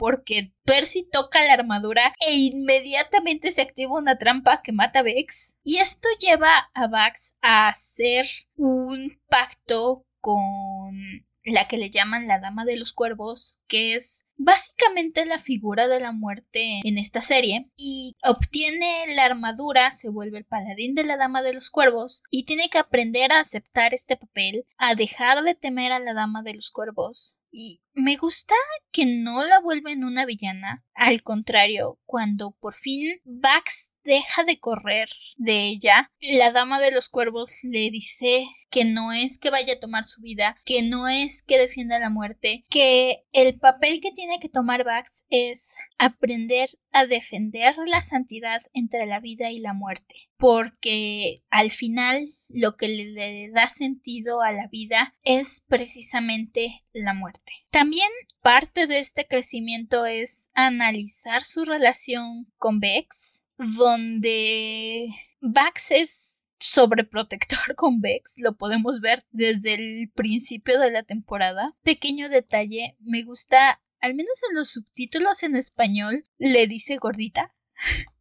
porque 0.00 0.54
Percy 0.64 1.06
toca 1.12 1.44
la 1.44 1.52
armadura 1.52 2.14
e 2.26 2.32
inmediatamente 2.32 3.52
se 3.52 3.60
activa 3.60 3.98
una 3.98 4.16
trampa 4.16 4.62
que 4.62 4.72
mata 4.72 5.00
a 5.00 5.02
Vex. 5.02 5.58
Y 5.62 5.76
esto 5.76 6.08
lleva 6.18 6.70
a 6.72 6.88
Vax 6.88 7.34
a 7.42 7.68
hacer 7.68 8.26
un 8.56 9.20
pacto 9.28 10.06
con 10.22 11.26
la 11.52 11.68
que 11.68 11.76
le 11.76 11.90
llaman 11.90 12.26
la 12.26 12.40
Dama 12.40 12.64
de 12.64 12.78
los 12.78 12.92
Cuervos, 12.92 13.60
que 13.68 13.94
es 13.94 14.24
básicamente 14.36 15.26
la 15.26 15.38
figura 15.38 15.86
de 15.88 16.00
la 16.00 16.12
muerte 16.12 16.80
en 16.82 16.98
esta 16.98 17.20
serie, 17.20 17.70
y 17.76 18.16
obtiene 18.22 19.04
la 19.14 19.26
armadura, 19.26 19.90
se 19.90 20.08
vuelve 20.08 20.38
el 20.38 20.46
paladín 20.46 20.94
de 20.94 21.04
la 21.04 21.16
Dama 21.16 21.42
de 21.42 21.52
los 21.52 21.70
Cuervos, 21.70 22.22
y 22.30 22.44
tiene 22.44 22.68
que 22.70 22.78
aprender 22.78 23.32
a 23.32 23.40
aceptar 23.40 23.94
este 23.94 24.16
papel, 24.16 24.64
a 24.78 24.94
dejar 24.94 25.42
de 25.42 25.54
temer 25.54 25.92
a 25.92 25.98
la 25.98 26.14
Dama 26.14 26.42
de 26.42 26.54
los 26.54 26.70
Cuervos. 26.70 27.38
Y 27.52 27.80
me 27.94 28.16
gusta 28.16 28.54
que 28.92 29.06
no 29.06 29.44
la 29.44 29.60
vuelven 29.60 30.04
una 30.04 30.24
villana, 30.24 30.84
al 30.94 31.22
contrario, 31.22 31.98
cuando 32.06 32.56
por 32.60 32.74
fin 32.74 33.20
Bax 33.24 33.92
deja 34.10 34.42
de 34.42 34.58
correr 34.58 35.08
de 35.36 35.68
ella, 35.68 36.10
la 36.20 36.50
Dama 36.50 36.80
de 36.80 36.90
los 36.90 37.08
Cuervos 37.08 37.60
le 37.62 37.90
dice 37.92 38.44
que 38.68 38.84
no 38.84 39.12
es 39.12 39.38
que 39.38 39.50
vaya 39.50 39.74
a 39.74 39.78
tomar 39.78 40.02
su 40.04 40.20
vida, 40.20 40.56
que 40.64 40.82
no 40.82 41.06
es 41.06 41.44
que 41.44 41.58
defienda 41.58 42.00
la 42.00 42.10
muerte, 42.10 42.64
que 42.68 43.24
el 43.32 43.56
papel 43.58 44.00
que 44.00 44.10
tiene 44.10 44.40
que 44.40 44.48
tomar 44.48 44.82
Bax 44.84 45.26
es 45.30 45.76
aprender 45.96 46.70
a 46.90 47.06
defender 47.06 47.76
la 47.86 48.02
santidad 48.02 48.60
entre 48.72 49.06
la 49.06 49.20
vida 49.20 49.50
y 49.52 49.60
la 49.60 49.74
muerte, 49.74 50.28
porque 50.36 51.36
al 51.50 51.70
final 51.70 52.36
lo 52.48 52.76
que 52.76 52.88
le 52.88 53.50
da 53.50 53.68
sentido 53.68 54.42
a 54.42 54.50
la 54.50 54.66
vida 54.66 55.14
es 55.22 55.62
precisamente 55.68 56.84
la 56.92 57.14
muerte. 57.14 57.52
También 57.70 58.08
parte 58.42 58.88
de 58.88 58.98
este 58.98 59.24
crecimiento 59.26 60.04
es 60.04 60.50
analizar 60.54 61.44
su 61.44 61.64
relación 61.64 62.52
con 62.56 62.80
Bex, 62.80 63.44
donde 63.60 65.08
Bax 65.40 65.90
es 65.90 66.48
sobreprotector 66.58 67.74
con 67.76 68.00
Vex, 68.00 68.36
lo 68.42 68.56
podemos 68.56 69.00
ver 69.00 69.26
desde 69.30 69.74
el 69.74 70.10
principio 70.14 70.78
de 70.78 70.90
la 70.90 71.02
temporada. 71.02 71.76
Pequeño 71.82 72.28
detalle, 72.28 72.96
me 73.00 73.24
gusta, 73.24 73.82
al 74.00 74.14
menos 74.14 74.40
en 74.48 74.56
los 74.56 74.70
subtítulos 74.70 75.42
en 75.42 75.56
español, 75.56 76.26
le 76.38 76.66
dice 76.66 76.96
gordita. 76.96 77.54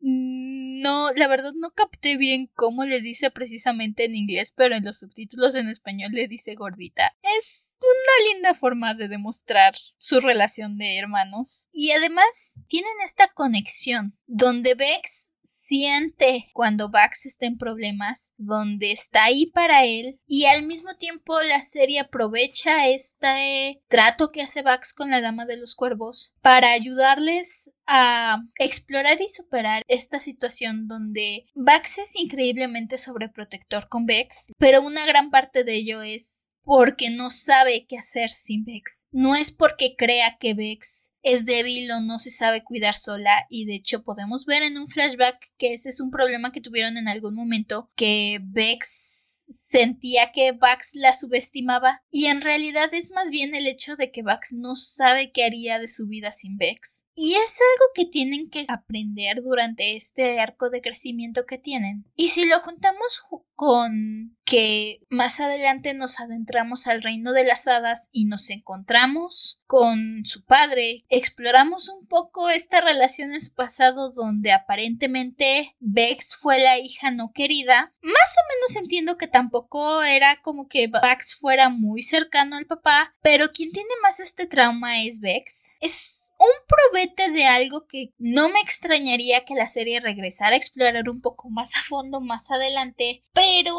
No, 0.00 1.12
la 1.14 1.28
verdad 1.28 1.52
no 1.54 1.70
capté 1.72 2.16
bien 2.16 2.50
cómo 2.54 2.84
le 2.84 3.00
dice 3.00 3.30
precisamente 3.30 4.06
en 4.06 4.14
inglés, 4.14 4.52
pero 4.56 4.74
en 4.74 4.84
los 4.84 5.00
subtítulos 5.00 5.54
en 5.54 5.68
español 5.68 6.12
le 6.12 6.26
dice 6.26 6.54
gordita. 6.54 7.14
Es 7.38 7.76
una 7.80 8.32
linda 8.32 8.54
forma 8.54 8.94
de 8.94 9.08
demostrar 9.08 9.74
su 9.98 10.20
relación 10.20 10.78
de 10.78 10.98
hermanos. 10.98 11.68
Y 11.72 11.90
además 11.90 12.54
tienen 12.66 12.92
esta 13.04 13.28
conexión 13.34 14.18
donde 14.26 14.74
Vex 14.74 15.29
siente 15.50 16.48
cuando 16.52 16.90
Bax 16.90 17.26
está 17.26 17.46
en 17.46 17.58
problemas, 17.58 18.32
donde 18.38 18.92
está 18.92 19.24
ahí 19.24 19.50
para 19.50 19.84
él 19.84 20.20
y 20.26 20.46
al 20.46 20.62
mismo 20.62 20.90
tiempo 20.94 21.34
la 21.48 21.60
serie 21.60 22.00
aprovecha 22.00 22.88
este 22.88 23.82
trato 23.88 24.30
que 24.30 24.42
hace 24.42 24.62
Bax 24.62 24.94
con 24.94 25.10
la 25.10 25.20
Dama 25.20 25.46
de 25.46 25.58
los 25.58 25.74
Cuervos 25.74 26.36
para 26.40 26.70
ayudarles 26.70 27.72
a 27.86 28.40
explorar 28.58 29.20
y 29.20 29.28
superar 29.28 29.82
esta 29.88 30.20
situación 30.20 30.86
donde 30.86 31.46
Bax 31.54 31.98
es 31.98 32.16
increíblemente 32.16 32.96
sobreprotector 32.98 33.88
con 33.88 34.06
Vex, 34.06 34.52
pero 34.58 34.80
una 34.82 35.04
gran 35.06 35.30
parte 35.30 35.64
de 35.64 35.74
ello 35.74 36.00
es 36.02 36.39
porque 36.62 37.10
no 37.10 37.30
sabe 37.30 37.86
qué 37.88 37.98
hacer 37.98 38.30
sin 38.30 38.64
Vex. 38.64 39.06
No 39.10 39.34
es 39.34 39.50
porque 39.50 39.94
crea 39.96 40.36
que 40.38 40.54
Vex 40.54 41.12
es 41.22 41.46
débil 41.46 41.90
o 41.92 42.00
no 42.00 42.18
se 42.18 42.30
sabe 42.30 42.64
cuidar 42.64 42.94
sola 42.94 43.46
y 43.48 43.66
de 43.66 43.74
hecho 43.74 44.02
podemos 44.02 44.46
ver 44.46 44.62
en 44.62 44.78
un 44.78 44.86
flashback 44.86 45.52
que 45.58 45.74
ese 45.74 45.90
es 45.90 46.00
un 46.00 46.10
problema 46.10 46.52
que 46.52 46.60
tuvieron 46.60 46.96
en 46.96 47.08
algún 47.08 47.34
momento 47.34 47.90
que 47.96 48.38
Vex 48.42 49.39
sentía 49.50 50.30
que 50.32 50.52
Bax 50.52 50.92
la 50.94 51.12
subestimaba 51.12 52.02
y 52.10 52.26
en 52.26 52.40
realidad 52.40 52.92
es 52.94 53.10
más 53.10 53.30
bien 53.30 53.54
el 53.54 53.66
hecho 53.66 53.96
de 53.96 54.10
que 54.10 54.22
Bax 54.22 54.54
no 54.56 54.76
sabe 54.76 55.32
qué 55.32 55.44
haría 55.44 55.78
de 55.78 55.88
su 55.88 56.06
vida 56.06 56.32
sin 56.32 56.56
Vex. 56.56 57.06
Y 57.14 57.34
es 57.34 57.58
algo 57.60 57.84
que 57.94 58.06
tienen 58.06 58.48
que 58.48 58.64
aprender 58.68 59.42
durante 59.42 59.96
este 59.96 60.40
arco 60.40 60.70
de 60.70 60.80
crecimiento 60.80 61.44
que 61.46 61.58
tienen. 61.58 62.06
Y 62.16 62.28
si 62.28 62.46
lo 62.46 62.60
juntamos 62.60 63.26
con 63.54 64.38
que 64.44 65.02
más 65.10 65.38
adelante 65.38 65.92
nos 65.92 66.18
adentramos 66.18 66.86
al 66.86 67.02
reino 67.02 67.32
de 67.32 67.44
las 67.44 67.68
hadas 67.68 68.08
y 68.10 68.24
nos 68.24 68.48
encontramos 68.48 69.60
con 69.66 70.24
su 70.24 70.44
padre, 70.46 71.04
exploramos 71.10 71.90
un 71.90 72.06
poco 72.06 72.48
esta 72.48 72.80
relación 72.80 73.34
en 73.34 73.40
su 73.42 73.54
pasado 73.54 74.10
donde 74.12 74.52
aparentemente 74.52 75.76
Vex 75.78 76.38
fue 76.40 76.58
la 76.58 76.78
hija 76.78 77.10
no 77.10 77.32
querida, 77.34 77.92
más 78.02 78.14
o 78.14 78.42
menos 78.56 78.82
entiendo 78.82 79.18
que 79.18 79.26
también 79.26 79.39
tampoco 79.40 80.02
era 80.02 80.38
como 80.42 80.68
que 80.68 80.88
Bax 80.88 81.40
fuera 81.40 81.70
muy 81.70 82.02
cercano 82.02 82.56
al 82.56 82.66
papá, 82.66 83.14
pero 83.22 83.46
quien 83.54 83.72
tiene 83.72 83.88
más 84.02 84.20
este 84.20 84.46
trauma 84.46 85.02
es 85.02 85.20
Vex. 85.20 85.72
Es 85.80 86.34
un 86.38 86.46
probete 86.68 87.30
de 87.30 87.46
algo 87.46 87.86
que 87.88 88.12
no 88.18 88.50
me 88.50 88.60
extrañaría 88.60 89.46
que 89.46 89.54
la 89.54 89.66
serie 89.66 89.98
regresara 90.00 90.54
a 90.54 90.58
explorar 90.58 91.08
un 91.08 91.22
poco 91.22 91.48
más 91.48 91.74
a 91.74 91.80
fondo 91.88 92.20
más 92.20 92.50
adelante, 92.50 93.24
pero 93.32 93.74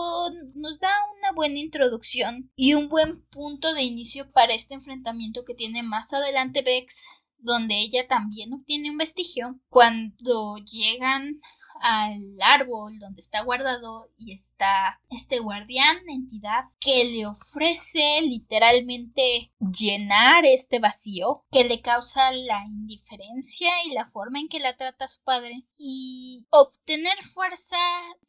nos 0.55 0.79
da 0.79 0.91
una 1.19 1.31
buena 1.33 1.59
introducción 1.59 2.51
y 2.55 2.73
un 2.73 2.89
buen 2.89 3.23
punto 3.27 3.71
de 3.75 3.83
inicio 3.83 4.31
para 4.31 4.55
este 4.55 4.73
enfrentamiento 4.73 5.43
que 5.45 5.53
tiene 5.53 5.83
más 5.83 6.11
adelante 6.11 6.63
Vex 6.63 7.05
donde 7.43 7.75
ella 7.75 8.07
también 8.07 8.53
obtiene 8.53 8.91
un 8.91 8.97
vestigio 8.97 9.59
cuando 9.67 10.57
llegan 10.57 11.39
al 11.81 12.21
árbol 12.41 12.97
donde 12.99 13.19
está 13.19 13.43
guardado 13.43 14.05
y 14.17 14.33
está 14.33 14.99
este 15.09 15.39
guardián, 15.39 15.97
entidad, 16.07 16.65
que 16.79 17.05
le 17.05 17.25
ofrece 17.25 18.21
literalmente 18.23 19.51
llenar 19.59 20.45
este 20.45 20.79
vacío 20.79 21.45
que 21.51 21.63
le 21.63 21.81
causa 21.81 22.31
la 22.31 22.63
indiferencia 22.65 23.69
y 23.85 23.93
la 23.93 24.05
forma 24.05 24.39
en 24.39 24.47
que 24.47 24.59
la 24.59 24.75
trata 24.75 25.07
su 25.07 25.23
padre 25.23 25.65
y 25.77 26.45
obtener 26.51 27.21
fuerza 27.21 27.77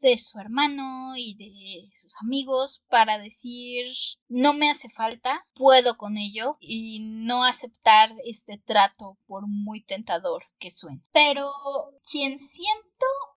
de 0.00 0.16
su 0.16 0.40
hermano 0.40 1.14
y 1.16 1.34
de 1.36 1.90
sus 1.92 2.16
amigos 2.22 2.84
para 2.88 3.18
decir 3.18 3.92
no 4.28 4.54
me 4.54 4.70
hace 4.70 4.88
falta, 4.88 5.46
puedo 5.54 5.96
con 5.96 6.16
ello 6.16 6.56
y 6.60 7.00
no 7.00 7.44
aceptar 7.44 8.10
este 8.24 8.58
trato 8.58 9.18
por 9.26 9.46
muy 9.46 9.84
tentador 9.84 10.44
que 10.58 10.70
suene. 10.70 11.02
Pero 11.12 11.50
quien 12.10 12.38
siente 12.38 12.91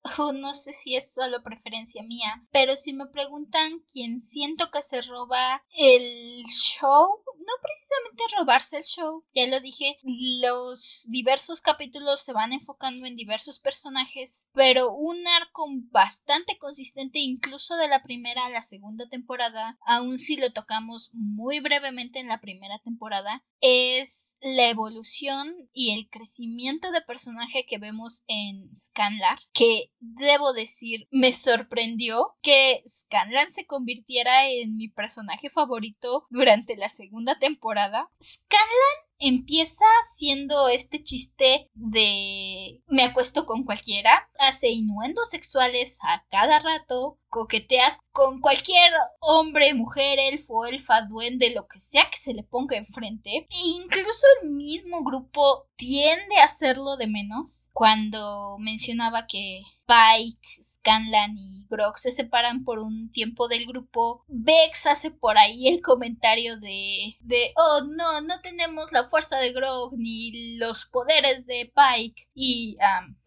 no 0.34 0.54
sé 0.54 0.74
si 0.74 0.96
es 0.96 1.14
solo 1.14 1.44
preferencia 1.44 2.04
mía, 2.04 2.44
pero 2.52 2.76
si 2.76 2.94
me 2.94 3.08
preguntan 3.08 3.84
quién 3.92 4.22
siento 4.22 4.66
que 4.72 4.82
se 4.82 5.02
roba 5.02 5.64
el 5.76 6.44
show, 6.46 7.22
no 7.26 7.54
precisamente 7.62 8.36
robarse 8.38 8.78
el 8.78 8.84
show, 8.84 9.24
ya 9.34 9.48
lo 9.48 9.60
dije, 9.60 9.98
los 10.42 11.06
diversos 11.10 11.62
capítulos 11.62 12.22
se 12.22 12.34
van 12.34 12.54
enfocando 12.54 13.06
en 13.06 13.16
diversos 13.16 13.60
personajes, 13.60 14.48
pero 14.54 14.94
un 14.94 15.18
arco 15.42 15.66
bastante 15.92 16.58
consistente 16.60 17.20
incluso 17.20 17.76
de 17.78 17.88
la 17.88 18.04
primera 18.04 18.46
a 18.46 18.50
la 18.50 18.62
segunda 18.62 19.08
temporada, 19.10 19.78
aun 19.86 20.18
si 20.18 20.38
lo 20.38 20.52
tocamos 20.54 21.12
muy 21.14 21.60
brevemente 21.60 22.20
en 22.20 22.28
la 22.28 22.42
primera 22.42 22.80
temporada, 22.80 23.44
es 23.62 24.38
la 24.42 24.70
evolución 24.70 25.56
y 25.74 25.92
el 25.92 26.10
crecimiento 26.10 26.92
de 26.92 27.02
personaje 27.02 27.66
que 27.68 27.78
vemos 27.78 28.24
en 28.28 28.70
Scanlar, 28.76 29.40
que 29.56 29.90
debo 30.00 30.52
decir 30.54 31.08
me 31.12 31.32
sorprendió 31.32 32.36
que 32.42 32.84
Scanlan 32.86 33.50
se 33.50 33.66
convirtiera 33.66 34.50
en 34.50 34.76
mi 34.76 34.90
personaje 34.90 35.50
favorito 35.50 36.28
durante 36.30 36.76
la 36.76 36.90
segunda 36.90 37.40
temporada. 37.40 38.12
Scanlan 38.22 39.06
empieza 39.18 39.86
siendo 40.18 40.68
este 40.68 41.02
chiste 41.02 41.72
de 41.74 42.84
me 42.88 43.04
acuesto 43.04 43.46
con 43.46 43.64
cualquiera, 43.64 44.30
hace 44.40 44.70
innuendos 44.70 45.30
sexuales 45.30 46.00
a 46.04 46.26
cada 46.30 46.60
rato, 46.60 47.18
coquetea 47.36 48.00
con 48.14 48.40
cualquier 48.40 48.94
hombre, 49.20 49.74
mujer, 49.74 50.18
elfo, 50.32 50.66
elfa, 50.66 51.02
duende, 51.02 51.54
lo 51.54 51.68
que 51.68 51.82
sea 51.82 52.10
que 52.10 52.18
se 52.18 52.34
le 52.34 52.44
ponga 52.44 52.78
enfrente. 52.78 53.30
E 53.30 53.48
incluso 53.50 54.26
el 54.42 54.52
mismo 54.52 55.04
grupo 55.04 55.68
tiende 55.76 56.38
a 56.38 56.46
hacerlo 56.46 56.96
de 56.96 57.08
menos 57.08 57.72
cuando 57.74 58.58
mencionaba 58.60 59.28
que 59.28 59.62
Pike, 59.86 60.64
Scanlan 60.64 61.38
y 61.38 61.68
Grog 61.70 61.98
se 61.98 62.12
separan 62.12 62.64
por 62.64 62.80
un 62.80 63.10
tiempo 63.12 63.48
del 63.48 63.66
grupo. 63.68 64.24
Vex 64.28 64.88
hace 64.88 65.12
por 65.12 65.38
ahí 65.38 65.68
el 65.68 65.82
comentario 65.82 66.58
de, 66.58 67.18
de 67.20 67.54
oh 67.56 67.82
no, 67.96 68.22
no 68.22 68.42
tenemos 68.42 68.92
la 68.94 69.04
fuerza 69.04 69.38
de 69.38 69.54
Grog 69.54 69.94
ni 69.98 70.58
los 70.58 70.86
poderes 70.86 71.46
de 71.46 71.72
Pike 71.76 72.24
y 72.34 72.78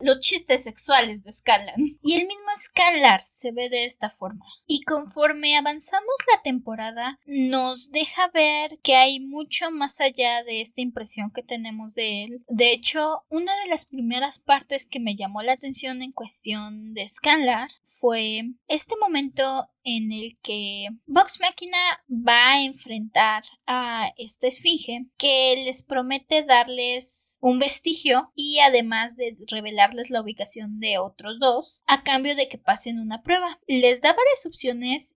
los 0.01 0.19
chistes 0.21 0.65
sexuales 0.65 1.23
de 1.23 1.33
Scanlan. 1.33 1.99
Y 2.03 2.15
el 2.15 2.27
mismo 2.27 2.51
Scanlar 2.57 3.23
se 3.27 3.53
ve 3.53 3.69
de 3.69 3.85
esta 3.99 4.09
forma. 4.11 4.45
Y 4.71 4.83
conforme 4.83 5.57
avanzamos 5.57 6.15
la 6.35 6.43
temporada, 6.43 7.19
nos 7.25 7.89
deja 7.89 8.29
ver 8.35 8.79
que 8.83 8.97
hay 8.97 9.19
mucho 9.19 9.71
más 9.71 9.99
allá 9.99 10.45
de 10.45 10.61
esta 10.61 10.83
impresión 10.83 11.31
que 11.35 11.43
tenemos 11.43 11.95
de 11.95 12.25
él. 12.25 12.45
De 12.49 12.73
hecho, 12.73 13.25
una 13.31 13.51
de 13.63 13.71
las 13.71 13.87
primeras 13.87 14.39
partes 14.39 14.87
que 14.87 15.01
me 15.01 15.17
llamó 15.17 15.41
la 15.41 15.55
atención 15.55 16.03
en 16.03 16.13
cuestión 16.13 16.93
de 16.93 17.09
Scanlar 17.09 17.71
fue 17.83 18.43
este 18.69 18.95
momento 19.01 19.43
en 19.85 20.13
el 20.13 20.39
que 20.43 20.89
Vox 21.07 21.41
Máquina 21.41 21.79
va 22.11 22.53
a 22.53 22.65
enfrentar 22.65 23.43
a 23.67 24.13
esta 24.19 24.49
esfinge 24.49 25.07
que 25.17 25.55
les 25.65 25.83
promete 25.83 26.43
darles 26.43 27.39
un 27.41 27.59
vestigio 27.59 28.31
y 28.35 28.59
además 28.61 29.17
de 29.17 29.37
revelarles 29.47 30.11
la 30.11 30.21
ubicación 30.21 30.79
de 30.79 30.99
otros 30.99 31.39
dos 31.41 31.83
a 31.87 32.03
cambio 32.03 32.37
de 32.37 32.49
que 32.49 32.59
pasen 32.59 33.01
una 33.01 33.23
prueba. 33.23 33.59
Les 33.67 34.03
da 34.03 34.11
varias 34.11 34.43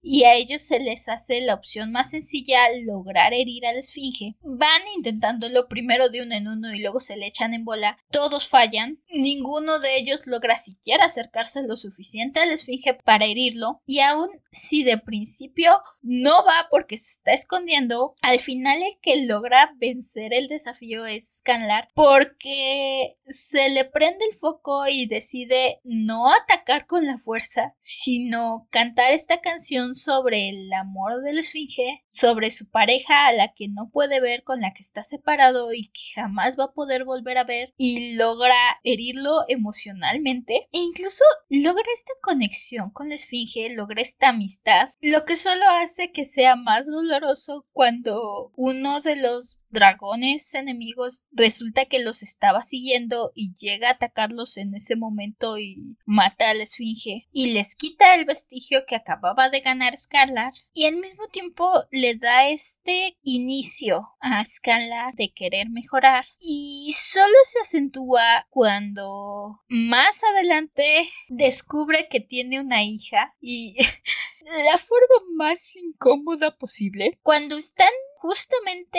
y 0.02 0.24
a 0.24 0.35
ellos 0.35 0.62
se 0.62 0.78
les 0.78 1.09
hace 1.09 1.40
la 1.40 1.55
opción 1.55 1.90
más 1.90 2.11
sencilla 2.11 2.59
lograr 2.87 3.35
herir 3.35 3.66
a 3.66 3.72
la 3.72 3.81
esfinge. 3.81 4.37
Van 4.42 4.83
intentándolo 4.96 5.68
primero 5.68 6.09
de 6.11 6.22
uno 6.22 6.35
en 6.35 6.46
uno 6.46 6.72
y 6.72 6.81
luego 6.81 7.00
se 7.00 7.16
le 7.16 7.26
echan 7.26 7.52
en 7.52 7.64
bola. 7.64 7.98
Todos 8.11 8.48
fallan. 8.48 9.02
Ninguno 9.11 9.81
de 9.81 9.98
ellos 9.98 10.26
logra 10.26 10.57
siquiera 10.57 11.07
acercarse 11.07 11.62
lo 11.64 11.76
suficiente 11.76 12.40
a 12.40 12.46
la 12.46 12.55
esfinge 12.55 12.94
para 13.05 13.26
herirlo 13.26 13.83
y 13.85 14.00
aún 14.00 14.28
si 14.52 14.85
de 14.85 14.98
principio 14.98 15.72
no 16.02 16.44
va 16.44 16.68
porque 16.70 16.98
se 16.98 17.18
está 17.18 17.33
escondiendo, 17.33 18.14
al 18.22 18.38
final 18.38 18.81
el 18.83 19.00
que 19.00 19.24
logra 19.24 19.72
vencer 19.76 20.33
el 20.35 20.46
desafío 20.48 21.05
es 21.07 21.38
Scanlar 21.38 21.88
porque 21.94 23.16
se 23.26 23.70
le 23.70 23.87
prende 23.87 24.24
el 24.26 24.37
foco 24.37 24.87
y 24.88 25.07
decide 25.07 25.81
no 25.85 26.31
atacar 26.31 26.87
con 26.87 27.07
la 27.07 27.18
fuerza, 27.18 27.74
sino 27.78 28.66
cantar 28.70 29.12
esta 29.12 29.32
canción 29.40 29.95
sobre 29.95 30.49
el 30.49 30.73
amor 30.73 31.23
de 31.23 31.33
la 31.33 31.40
esfinge, 31.40 32.05
sobre 32.09 32.51
su 32.51 32.68
pareja 32.71 33.29
a 33.29 33.33
la 33.33 33.53
que 33.55 33.68
no 33.68 33.90
puede 33.90 34.21
ver, 34.21 34.42
con 34.42 34.61
la 34.61 34.73
que 34.73 34.83
está 34.83 35.03
separado 35.03 35.73
y 35.73 35.88
que 35.88 36.01
jamás 36.14 36.59
va 36.59 36.64
a 36.64 36.73
poder 36.73 37.05
volver 37.05 37.38
a 37.38 37.45
ver 37.45 37.73
y 37.77 38.14
logra 38.14 38.55
herirlo 38.85 39.31
emocionalmente 39.49 40.68
e 40.73 40.79
incluso 40.79 41.25
logra 41.49 41.87
esta 41.95 42.12
conexión 42.23 42.90
con 42.90 43.09
la 43.09 43.14
esfinge, 43.14 43.75
logra 43.75 44.03
esta 44.03 44.29
amistad, 44.29 44.88
lo 45.01 45.25
que 45.25 45.37
solo 45.37 45.62
hace 45.81 46.12
que 46.12 46.25
sea 46.25 46.57
más 46.57 46.87
doloroso 46.87 47.66
cuando 47.73 48.53
uno 48.57 49.01
de 49.01 49.16
los 49.16 49.62
dragones 49.72 50.54
enemigos 50.54 51.24
resulta 51.32 51.87
que 51.87 52.02
los 52.02 52.22
estaba 52.22 52.62
siguiendo 52.62 53.32
y 53.35 53.52
llega 53.54 53.88
a 53.88 53.92
atacarlos 53.92 54.58
en 54.58 54.74
ese 54.74 54.96
momento 54.96 55.58
y 55.58 55.96
mata 56.04 56.50
a 56.50 56.54
la 56.54 56.62
esfinge 56.62 57.26
y 57.32 57.52
les 57.52 57.74
quita 57.74 58.14
el 58.14 58.26
vestigio 58.26 58.80
que 58.87 58.94
acababa 58.96 59.48
de 59.48 59.61
ganar 59.61 59.96
Scarlar 59.96 60.52
y 60.72 60.85
al 60.85 60.96
mismo 60.96 61.26
tiempo 61.28 61.72
le 61.90 62.14
da 62.16 62.48
este 62.48 63.18
inicio 63.22 64.11
a 64.20 64.44
Scarlar 64.44 65.14
de 65.14 65.32
querer 65.32 65.70
mejorar 65.70 66.26
y 66.38 66.92
solo 66.94 67.35
se 67.44 67.61
acentúa 67.61 68.46
cuando 68.50 69.62
más 69.68 70.22
adelante 70.24 70.85
descubre 71.28 72.08
que 72.11 72.20
tiene 72.20 72.61
una 72.61 72.82
hija 72.85 73.35
y 73.40 73.76
la 74.66 74.78
forma 74.78 75.16
más 75.37 75.76
incómoda 75.76 76.56
posible 76.56 77.18
cuando 77.22 77.56
están 77.56 77.88
justamente 78.16 78.98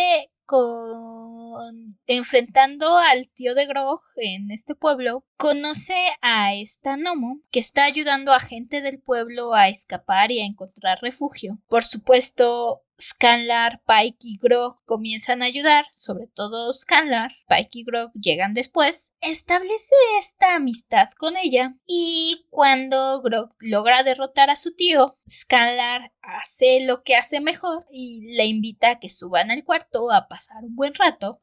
enfrentando 2.07 2.97
al 2.97 3.29
tío 3.33 3.55
de 3.55 3.65
Grog 3.65 4.01
en 4.17 4.51
este 4.51 4.75
pueblo, 4.75 5.25
conoce 5.43 5.93
a 6.21 6.53
esta 6.53 6.95
Nomo 6.95 7.41
que 7.51 7.59
está 7.59 7.83
ayudando 7.83 8.31
a 8.31 8.39
gente 8.39 8.79
del 8.79 9.01
pueblo 9.01 9.53
a 9.53 9.67
escapar 9.67 10.31
y 10.31 10.39
a 10.39 10.45
encontrar 10.45 10.99
refugio. 11.01 11.59
Por 11.67 11.83
supuesto, 11.83 12.85
Scanlar, 13.01 13.81
Pike 13.85 14.19
y 14.21 14.37
Grog 14.37 14.77
comienzan 14.85 15.41
a 15.41 15.47
ayudar, 15.47 15.85
sobre 15.91 16.27
todo 16.27 16.71
Scanlar, 16.71 17.33
Pike 17.49 17.79
y 17.79 17.83
Grog 17.83 18.13
llegan 18.13 18.53
después, 18.53 19.11
establece 19.19 19.95
esta 20.17 20.55
amistad 20.55 21.09
con 21.17 21.35
ella 21.35 21.75
y 21.85 22.45
cuando 22.49 23.21
Grog 23.21 23.49
logra 23.59 24.03
derrotar 24.03 24.49
a 24.49 24.55
su 24.55 24.73
tío, 24.75 25.19
Scanlar 25.27 26.13
hace 26.21 26.79
lo 26.85 27.03
que 27.03 27.17
hace 27.17 27.41
mejor 27.41 27.85
y 27.91 28.33
le 28.37 28.45
invita 28.45 28.91
a 28.91 28.99
que 28.99 29.09
suban 29.09 29.51
al 29.51 29.65
cuarto 29.65 30.09
a 30.09 30.29
pasar 30.29 30.63
un 30.63 30.75
buen 30.75 30.93
rato 30.93 31.41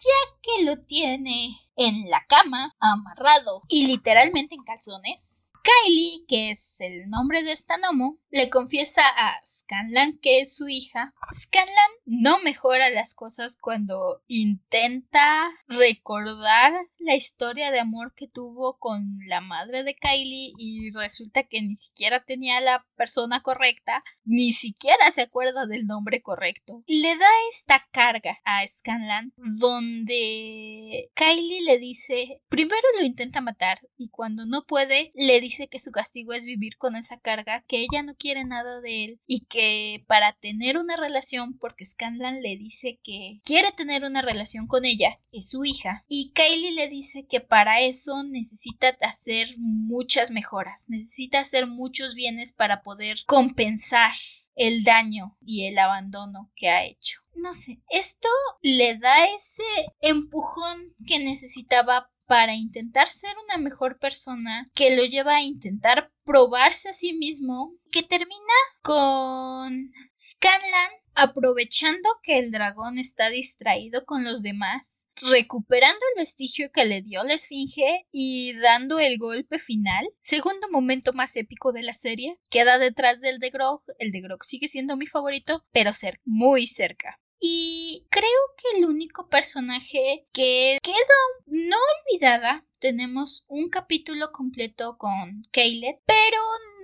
ya 0.00 0.38
que 0.42 0.64
lo 0.64 0.80
tiene 0.80 1.60
en 1.76 2.10
la 2.10 2.24
cama, 2.26 2.74
amarrado 2.80 3.62
y 3.68 3.86
literalmente 3.86 4.54
en 4.54 4.64
calzones, 4.64 5.49
Kylie, 5.62 6.24
que 6.26 6.50
es 6.50 6.80
el 6.80 7.08
nombre 7.10 7.42
de 7.42 7.52
esta 7.52 7.76
gnomo, 7.76 8.18
le 8.30 8.48
confiesa 8.48 9.02
a 9.04 9.40
Scanlan 9.44 10.18
que 10.18 10.40
es 10.40 10.56
su 10.56 10.68
hija. 10.68 11.12
Scanlan 11.32 11.90
no 12.06 12.38
mejora 12.40 12.88
las 12.90 13.14
cosas 13.14 13.58
cuando 13.60 14.22
intenta 14.26 15.50
recordar 15.68 16.72
la 16.98 17.14
historia 17.14 17.70
de 17.70 17.80
amor 17.80 18.14
que 18.14 18.28
tuvo 18.28 18.78
con 18.78 19.18
la 19.26 19.40
madre 19.40 19.82
de 19.82 19.94
Kylie 19.94 20.54
y 20.58 20.90
resulta 20.92 21.42
que 21.42 21.60
ni 21.60 21.74
siquiera 21.74 22.20
tenía 22.20 22.60
la 22.60 22.86
persona 22.96 23.42
correcta, 23.42 24.02
ni 24.24 24.52
siquiera 24.52 25.10
se 25.10 25.22
acuerda 25.22 25.66
del 25.66 25.86
nombre 25.86 26.22
correcto. 26.22 26.84
Le 26.86 27.16
da 27.16 27.28
esta 27.50 27.86
carga 27.90 28.38
a 28.44 28.66
Scanlan 28.66 29.32
donde 29.36 31.10
Kylie 31.14 31.62
le 31.62 31.78
dice, 31.78 32.40
primero 32.48 32.80
lo 32.98 33.04
intenta 33.04 33.40
matar 33.40 33.80
y 33.96 34.08
cuando 34.08 34.46
no 34.46 34.64
puede 34.66 35.10
le 35.14 35.40
dice 35.40 35.49
que 35.68 35.80
su 35.80 35.90
castigo 35.90 36.32
es 36.32 36.44
vivir 36.44 36.76
con 36.76 36.96
esa 36.96 37.18
carga, 37.18 37.64
que 37.66 37.78
ella 37.78 38.02
no 38.02 38.14
quiere 38.14 38.44
nada 38.44 38.80
de 38.80 39.04
él 39.04 39.20
y 39.26 39.46
que 39.46 40.04
para 40.06 40.32
tener 40.32 40.78
una 40.78 40.96
relación, 40.96 41.58
porque 41.58 41.84
Scanlan 41.84 42.40
le 42.42 42.56
dice 42.56 43.00
que 43.02 43.40
quiere 43.42 43.72
tener 43.72 44.04
una 44.04 44.22
relación 44.22 44.66
con 44.66 44.84
ella, 44.84 45.18
es 45.32 45.50
su 45.50 45.64
hija, 45.64 46.04
y 46.08 46.32
Kylie 46.32 46.72
le 46.72 46.88
dice 46.88 47.26
que 47.26 47.40
para 47.40 47.80
eso 47.80 48.22
necesita 48.24 48.96
hacer 49.00 49.48
muchas 49.58 50.30
mejoras, 50.30 50.86
necesita 50.88 51.40
hacer 51.40 51.66
muchos 51.66 52.14
bienes 52.14 52.52
para 52.52 52.82
poder 52.82 53.18
compensar 53.26 54.12
el 54.54 54.84
daño 54.84 55.36
y 55.40 55.66
el 55.66 55.78
abandono 55.78 56.50
que 56.54 56.68
ha 56.68 56.84
hecho. 56.84 57.20
No 57.34 57.52
sé, 57.52 57.80
esto 57.88 58.28
le 58.60 58.98
da 58.98 59.26
ese 59.34 59.62
empujón 60.00 60.94
que 61.06 61.18
necesitaba 61.18 62.10
para 62.30 62.54
intentar 62.54 63.10
ser 63.10 63.34
una 63.42 63.58
mejor 63.58 63.98
persona, 63.98 64.70
que 64.76 64.94
lo 64.94 65.04
lleva 65.04 65.34
a 65.34 65.42
intentar 65.42 66.12
probarse 66.24 66.88
a 66.88 66.94
sí 66.94 67.14
mismo, 67.14 67.74
que 67.90 68.04
termina 68.04 68.54
con 68.82 69.90
Scanlan 70.16 70.90
aprovechando 71.16 72.08
que 72.22 72.38
el 72.38 72.52
dragón 72.52 72.98
está 72.98 73.30
distraído 73.30 74.04
con 74.06 74.22
los 74.22 74.42
demás, 74.42 75.08
recuperando 75.16 75.98
el 76.14 76.22
vestigio 76.22 76.70
que 76.72 76.84
le 76.84 77.02
dio 77.02 77.24
la 77.24 77.34
esfinge 77.34 78.06
y 78.12 78.52
dando 78.60 79.00
el 79.00 79.18
golpe 79.18 79.58
final, 79.58 80.06
segundo 80.20 80.68
momento 80.70 81.12
más 81.12 81.34
épico 81.34 81.72
de 81.72 81.82
la 81.82 81.94
serie, 81.94 82.38
queda 82.48 82.78
detrás 82.78 83.20
del 83.20 83.40
de 83.40 83.50
Grog, 83.50 83.82
el 83.98 84.12
de 84.12 84.20
Grog 84.20 84.44
sigue 84.44 84.68
siendo 84.68 84.96
mi 84.96 85.08
favorito, 85.08 85.66
pero 85.72 85.92
cerca, 85.92 86.22
muy 86.26 86.68
cerca. 86.68 87.18
Y 87.40 88.06
creo 88.10 88.40
que 88.58 88.78
el 88.78 88.84
único 88.84 89.28
personaje 89.28 90.26
que 90.32 90.78
queda 90.82 91.16
no 91.46 91.76
olvidada, 92.04 92.66
tenemos 92.80 93.44
un 93.48 93.68
capítulo 93.68 94.32
completo 94.32 94.96
con 94.98 95.42
Caleb, 95.52 96.00
pero 96.06 96.38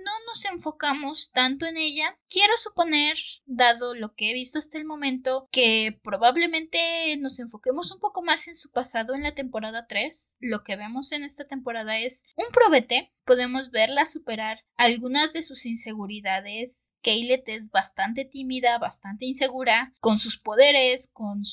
no 0.07 0.11
nos 0.27 0.45
enfocamos 0.45 1.31
tanto 1.33 1.65
en 1.65 1.75
ella. 1.75 2.17
Quiero 2.29 2.53
suponer, 2.57 3.17
dado 3.45 3.93
lo 3.93 4.13
que 4.15 4.31
he 4.31 4.33
visto 4.33 4.57
hasta 4.57 4.77
el 4.77 4.85
momento, 4.85 5.49
que 5.51 5.99
probablemente 6.01 6.79
nos 7.19 7.39
enfoquemos 7.39 7.91
un 7.91 7.99
poco 7.99 8.23
más 8.23 8.47
en 8.47 8.55
su 8.55 8.71
pasado 8.71 9.15
en 9.15 9.23
la 9.23 9.35
temporada 9.35 9.85
3. 9.85 10.37
Lo 10.39 10.63
que 10.63 10.77
vemos 10.77 11.11
en 11.11 11.25
esta 11.25 11.45
temporada 11.45 11.97
es 11.99 12.23
un 12.35 12.45
probete. 12.53 13.13
Podemos 13.25 13.71
verla 13.71 14.05
superar 14.05 14.63
algunas 14.77 15.33
de 15.33 15.43
sus 15.43 15.65
inseguridades. 15.65 16.93
Kaylet 17.01 17.49
es 17.49 17.69
bastante 17.69 18.23
tímida, 18.23 18.77
bastante 18.77 19.25
insegura 19.25 19.93
con 19.99 20.19
sus 20.19 20.37
poderes, 20.37 21.09
con 21.11 21.43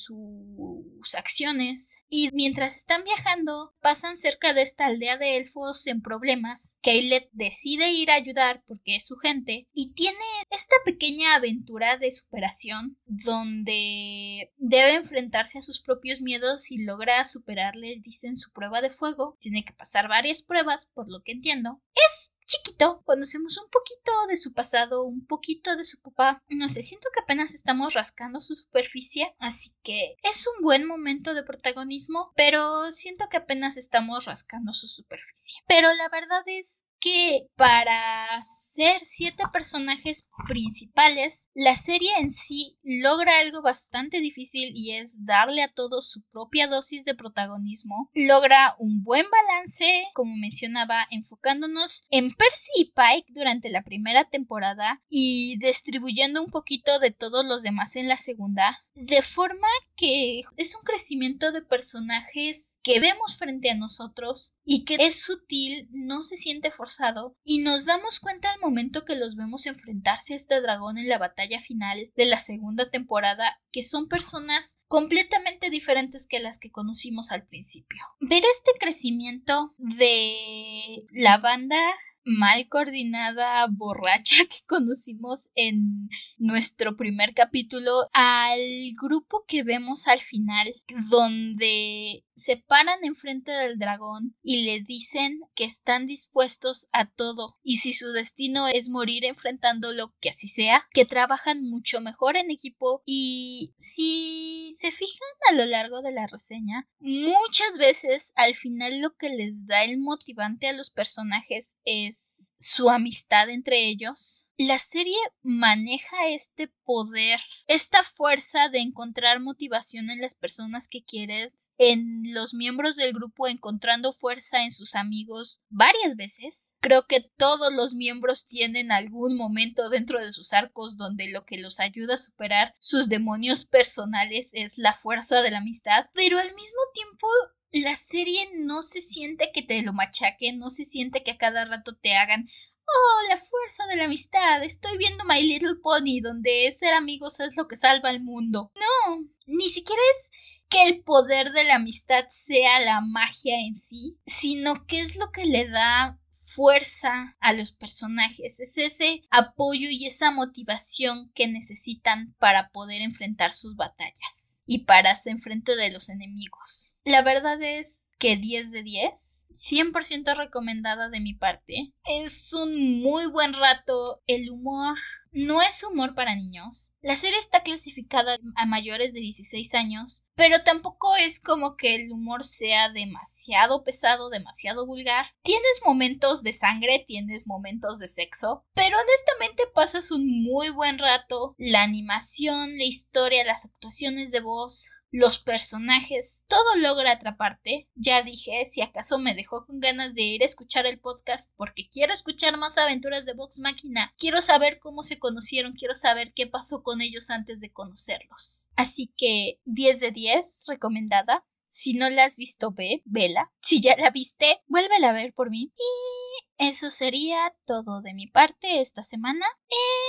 sus 1.05 1.15
acciones. 1.15 1.99
Y 2.09 2.31
mientras 2.33 2.77
están 2.77 3.05
viajando, 3.05 3.75
pasan 3.81 4.17
cerca 4.17 4.55
de 4.55 4.63
esta 4.63 4.87
aldea 4.87 5.17
de 5.19 5.37
elfos 5.37 5.87
en 5.87 6.03
problemas. 6.03 6.79
Kaylet 6.83 7.29
decide 7.33 7.91
ir 7.93 8.11
a 8.11 8.15
ayudar 8.15 8.63
porque 8.67 8.97
es 8.97 9.07
su 9.07 9.17
gente 9.17 9.69
y 9.73 9.95
tiene 9.95 10.25
esta 10.51 10.77
pequeña 10.85 11.35
aventura 11.35 11.97
de 11.97 12.11
superación 12.13 12.99
donde 13.07 14.53
debe 14.57 14.95
enfrentarse 14.95 15.59
a 15.59 15.63
sus 15.63 15.81
propios 15.81 16.21
miedos 16.21 16.71
y 16.71 16.85
logra 16.85 17.25
superarle, 17.25 18.01
dicen, 18.03 18.37
su 18.37 18.51
prueba 18.53 18.81
de 18.81 18.91
fuego. 18.91 19.37
Tiene 19.41 19.65
que 19.65 19.73
pasar 19.73 20.09
varias 20.09 20.43
pruebas, 20.43 20.87
por 20.95 21.11
lo 21.11 21.23
que 21.23 21.33
entiendo. 21.33 21.83
Es 21.95 22.34
chiquito, 22.47 23.03
conocemos 23.05 23.59
un 23.59 23.69
poquito 23.71 24.13
de 24.29 24.37
su 24.37 24.53
pasado, 24.53 25.05
un 25.05 25.27
poquito 25.27 25.77
de 25.77 25.85
su 25.85 26.01
papá. 26.01 26.43
No 26.49 26.69
sé, 26.69 26.83
siento 26.83 27.09
que 27.13 27.21
apenas 27.21 27.55
estamos 27.55 27.95
rascando 27.95 28.41
su 28.41 28.55
superficie, 28.55 29.35
así 29.39 29.71
que 29.83 30.17
es 30.23 30.47
un 30.57 30.63
buen 30.63 30.87
momento 30.87 31.35
de 31.35 31.43
protagonismo, 31.43 32.33
pero 32.37 32.91
siento 32.93 33.29
que 33.31 33.39
apenas 33.39 33.77
estamos 33.77 34.25
rascando 34.25 34.73
su 34.73 34.87
superficie. 34.87 35.61
Pero 35.67 35.93
la 35.95 36.09
verdad 36.09 36.43
es 36.47 36.85
que 37.01 37.49
para 37.57 38.41
ser 38.43 39.01
siete 39.05 39.45
personajes 39.53 40.29
principales, 40.49 41.49
la 41.55 41.77
serie 41.77 42.11
en 42.19 42.31
sí 42.31 42.79
logra 42.83 43.39
algo 43.41 43.63
bastante 43.63 44.21
difícil 44.21 44.73
y 44.75 44.97
es 44.97 45.25
darle 45.25 45.63
a 45.63 45.73
todos 45.73 46.11
su 46.11 46.23
propia 46.33 46.67
dosis 46.67 47.05
de 47.05 47.15
protagonismo. 47.15 48.11
Logra 48.15 48.75
un 48.79 49.03
buen 49.03 49.25
balance, 49.31 49.85
como 50.15 50.37
mencionaba, 50.37 51.07
enfocándonos 51.11 52.07
en 52.11 52.33
Percy 52.35 52.71
y 52.79 52.93
Pike 52.93 53.33
durante 53.33 53.71
la 53.71 53.83
primera 53.83 54.25
temporada 54.25 55.03
y 55.09 55.59
distribuyendo 55.59 56.43
un 56.43 56.51
poquito 56.51 56.99
de 56.99 57.11
todos 57.11 57.47
los 57.47 57.63
demás 57.63 57.97
en 57.97 58.09
la 58.09 58.17
segunda, 58.17 58.79
de 58.95 59.23
forma 59.23 59.69
que 59.97 60.43
es 60.57 60.75
un 60.75 60.83
crecimiento 60.83 61.53
de 61.53 61.63
personajes 61.63 62.74
que 62.85 63.01
vemos 63.01 63.39
frente 63.39 63.71
a 63.71 63.75
nosotros 63.75 64.55
y 64.63 64.85
que 64.85 64.97
es 65.01 65.23
sutil, 65.23 65.89
no 65.91 66.23
se 66.23 66.37
siente 66.37 66.71
forzado 66.71 67.35
y 67.43 67.61
nos 67.61 67.87
damos 67.87 68.21
cuenta 68.21 68.53
al 68.53 68.61
momento 68.61 69.05
que 69.05 69.17
los 69.17 69.37
vemos 69.37 69.67
enfrentarse 69.67 70.35
a 70.35 70.37
este 70.37 70.61
dragón 70.61 70.99
en 70.99 71.09
la 71.09 71.19
batalla 71.19 71.59
final 71.61 72.13
de 72.15 72.27
la 72.27 72.39
segunda 72.39 72.91
temporada 72.91 73.59
que 73.73 73.83
son 73.83 74.07
personas 74.07 74.77
completamente 74.87 75.71
diferentes 75.71 76.29
que 76.29 76.41
las 76.41 76.59
que 76.59 76.71
conocimos 76.71 77.33
al 77.33 77.47
principio. 77.47 78.03
Ver 78.21 78.43
este 78.53 78.73
crecimiento 78.79 79.75
de 79.79 81.07
la 81.11 81.39
banda 81.39 81.81
mal 82.25 82.69
coordinada 82.69 83.67
borracha 83.71 84.37
que 84.51 84.59
conocimos 84.67 85.51
en 85.55 86.09
nuestro 86.39 86.97
primer 86.97 87.35
capítulo 87.35 87.91
al 88.13 88.61
grupo 89.01 89.45
que 89.47 89.63
vemos 89.63 90.09
al 90.09 90.21
final 90.21 90.67
donde 91.11 92.25
se 92.37 92.57
paran 92.57 93.05
enfrente 93.05 93.53
del 93.53 93.79
dragón 93.79 94.37
y 94.43 94.65
le 94.65 94.81
dicen 94.81 95.41
que 95.55 95.65
están 95.65 96.07
dispuestos 96.07 96.89
a 96.93 97.09
todo 97.09 97.59
y 97.63 97.77
si 97.77 97.93
su 97.93 98.11
destino 98.13 98.67
es 98.67 98.89
morir 98.89 99.25
enfrentándolo, 99.25 100.15
que 100.21 100.31
así 100.31 100.49
sea, 100.49 100.85
que 100.93 101.05
trabajan 101.05 101.63
mucho 101.63 102.01
mejor 102.01 102.37
en 102.37 102.51
equipo 102.51 103.03
y 103.07 103.73
si 103.79 104.64
se 104.85 104.93
fijan 104.93 105.29
a 105.51 105.55
lo 105.55 105.65
largo 105.65 106.03
de 106.03 106.13
la 106.13 106.27
reseña, 106.27 106.87
muchas 107.01 107.79
veces 107.79 108.33
al 108.37 108.55
final 108.55 109.01
lo 109.01 109.17
que 109.17 109.31
les 109.31 109.67
da 109.67 109.83
el 109.83 109.97
motivante 109.99 110.69
a 110.69 110.75
los 110.75 110.91
personajes 110.91 111.79
es 111.87 112.34
su 112.65 112.89
amistad 112.89 113.51
entre 113.51 113.89
ellos. 113.89 114.49
La 114.57 114.79
serie 114.79 115.17
maneja 115.43 116.29
este 116.29 116.69
poder, 116.85 117.41
esta 117.67 118.03
fuerza 118.03 118.69
de 118.69 118.79
encontrar 118.79 119.41
motivación 119.41 120.11
en 120.11 120.21
las 120.21 120.35
personas 120.35 120.89
que 120.89 121.05
quieres, 121.05 121.75
en 121.77 122.23
los 122.33 122.55
miembros 122.55 122.97
del 122.97 123.13
grupo 123.13 123.49
encontrando 123.49 124.13
fuerza 124.13 124.63
en 124.63 124.71
sus 124.71 124.95
amigos 124.95 125.61
varias 125.69 126.17
veces. 126.17 126.75
Creo 126.81 127.07
que 127.07 127.29
todos 127.37 127.75
los 127.75 127.95
miembros 127.95 128.47
tienen 128.47 128.93
algún 128.93 129.37
momento 129.37 129.91
dentro 129.91 130.25
de 130.25 130.33
sus 130.33 130.53
arcos 130.53 130.97
donde 130.97 131.29
lo 131.31 131.45
que 131.45 131.59
los 131.59 131.81
ayuda 131.81 132.15
a 132.15 132.19
superar 132.19 132.75
sus 132.79 133.09
demonios 133.09 133.67
personales 133.67 134.51
es 134.55 134.79
la 134.79 134.95
fuerza 134.95 135.43
de 135.43 135.51
la 135.51 135.59
amistad, 135.59 136.07
pero 136.15 136.39
al 136.39 136.55
mismo 136.55 136.81
tiempo 136.95 137.27
la 137.75 137.97
serie 137.97 138.51
no 138.55 138.83
se 138.83 139.03
siente 139.03 139.51
que 139.53 139.63
te 139.63 139.83
lo 139.83 139.93
machaquen, 139.93 140.59
no 140.59 140.71
se 140.71 140.85
siente 140.85 141.23
que 141.23 141.33
a 141.33 141.39
cada 141.39 141.65
rato 141.65 141.97
te 141.97 142.15
hagan 142.15 142.49
Oh, 142.87 143.29
la 143.31 143.39
fuerza 143.39 143.87
de 143.87 143.97
la 143.97 144.05
amistad. 144.05 144.63
Estoy 144.63 144.99
viendo 144.99 145.25
My 145.25 145.41
Little 145.41 145.77
Pony, 145.83 146.21
donde 146.23 146.71
ser 146.71 146.93
amigos 146.93 147.41
es 147.41 147.57
lo 147.57 147.67
que 147.67 147.79
salva 147.79 148.11
al 148.11 148.21
mundo. 148.21 148.71
No, 148.75 149.27
ni 149.47 149.71
siquiera 149.71 150.03
es 150.13 150.31
que 150.69 150.89
el 150.89 151.03
poder 151.03 151.51
de 151.53 151.65
la 151.65 151.77
amistad 151.77 152.27
sea 152.29 152.81
la 152.81 153.01
magia 153.01 153.59
en 153.59 153.77
sí, 153.77 154.19
sino 154.27 154.87
que 154.87 155.01
es 155.01 155.17
lo 155.17 155.31
que 155.33 155.47
le 155.47 155.67
da 155.67 156.21
fuerza 156.31 157.37
a 157.41 157.53
los 157.53 157.73
personajes, 157.73 158.61
es 158.61 158.77
ese 158.77 159.23
apoyo 159.31 159.89
y 159.89 160.07
esa 160.07 160.33
motivación 160.33 161.31
que 161.35 161.47
necesitan 161.47 162.35
para 162.39 162.71
poder 162.71 163.03
enfrentar 163.03 163.53
sus 163.53 163.77
batallas 163.77 164.54
y 164.67 164.85
para 164.85 165.11
hacer 165.11 165.39
frente 165.39 165.77
de 165.77 165.91
los 165.91 166.09
enemigos. 166.09 167.01
La 167.05 167.23
verdad 167.23 167.61
es 167.63 168.09
que 168.19 168.37
10 168.37 168.71
de 168.71 168.83
10, 168.83 169.44
100% 169.55 170.37
recomendada 170.37 171.09
de 171.09 171.21
mi 171.21 171.35
parte. 171.35 171.95
Es 172.05 172.53
un 172.53 173.03
muy 173.03 173.27
buen 173.31 173.55
rato, 173.55 174.23
el 174.27 174.51
humor 174.51 174.99
no 175.35 175.61
es 175.61 175.83
humor 175.83 176.15
para 176.15 176.37
niños. 176.37 176.95
La 177.03 177.17
serie 177.17 177.39
está 177.39 177.65
clasificada 177.65 178.39
a 178.55 178.67
mayores 178.67 179.13
de 179.13 179.19
16 179.19 179.75
años, 179.75 180.25
pero 180.37 180.63
tampoco 180.63 181.15
es 181.17 181.41
como 181.41 181.77
que 181.77 181.97
el 181.97 182.13
humor 182.13 182.45
sea 182.45 182.91
demasiado 182.91 183.83
pesado, 183.83 184.31
demasiado 184.31 184.87
vulgar. 184.87 185.27
Tienes 185.43 185.81
momentos 185.85 186.45
de 186.45 186.53
sangre, 186.53 187.05
tienes 187.07 187.49
momentos 187.49 187.99
de 187.99 188.07
sexo, 188.07 188.65
pero 188.75 188.97
honestamente 188.97 189.65
pasas 189.75 190.13
un 190.13 190.45
muy 190.45 190.71
buen 190.71 190.99
rato. 190.99 191.57
La 191.59 191.83
animación, 191.83 192.79
la 192.79 192.85
historia, 192.85 193.45
las 193.45 193.65
actuaciones 193.65 194.31
de 194.31 194.41
voz, 194.41 194.93
los 195.15 195.39
personajes, 195.39 196.45
todo 196.49 196.75
logra 196.79 197.13
atraparte. 197.13 197.89
Ya 197.95 198.23
dije, 198.23 198.67
si 198.67 198.83
acaso 198.83 199.21
me 199.21 199.37
dejó 199.37 199.65
con 199.65 199.79
ganas 199.79 200.17
de 200.17 200.23
ir 200.23 200.43
a 200.43 200.45
escuchar 200.45 200.87
el 200.87 200.99
podcast 200.99 201.53
porque 201.57 201.89
quiero 201.89 202.13
escuchar 202.13 202.59
más 202.59 202.77
aventuras 202.79 203.25
de 203.25 203.35
Vox 203.35 203.61
Máquina, 203.61 204.13
quiero 204.19 204.43
saber 204.43 204.81
cómo 204.81 205.05
se 205.05 205.21
conocieron, 205.21 205.75
quiero 205.75 205.95
saber 205.95 206.33
qué 206.35 206.49
pasó 206.49 206.83
con 206.83 207.01
ellos 207.01 207.31
antes 207.31 207.61
de 207.61 207.71
conocerlos. 207.71 208.71
Así 208.75 209.15
que 209.17 209.61
10 209.67 210.01
de 210.01 210.11
10, 210.11 210.65
recomendada. 210.67 211.47
Si 211.69 211.95
no 211.95 212.11
la 212.11 212.25
has 212.25 212.37
visto, 212.37 212.73
ve, 212.73 213.03
vela. 213.05 213.53
Si 213.59 213.81
ya 213.81 213.97
la 213.97 214.11
viste, 214.11 214.63
vuélvela 214.67 215.11
a 215.11 215.13
ver 215.13 215.33
por 215.33 215.49
mí. 215.49 215.73
Y 215.77 216.24
eso 216.59 216.91
sería 216.91 217.53
todo 217.67 218.01
de 218.01 218.15
mi 218.15 218.27
parte 218.27 218.81
esta 218.81 219.03
semana. 219.03 219.45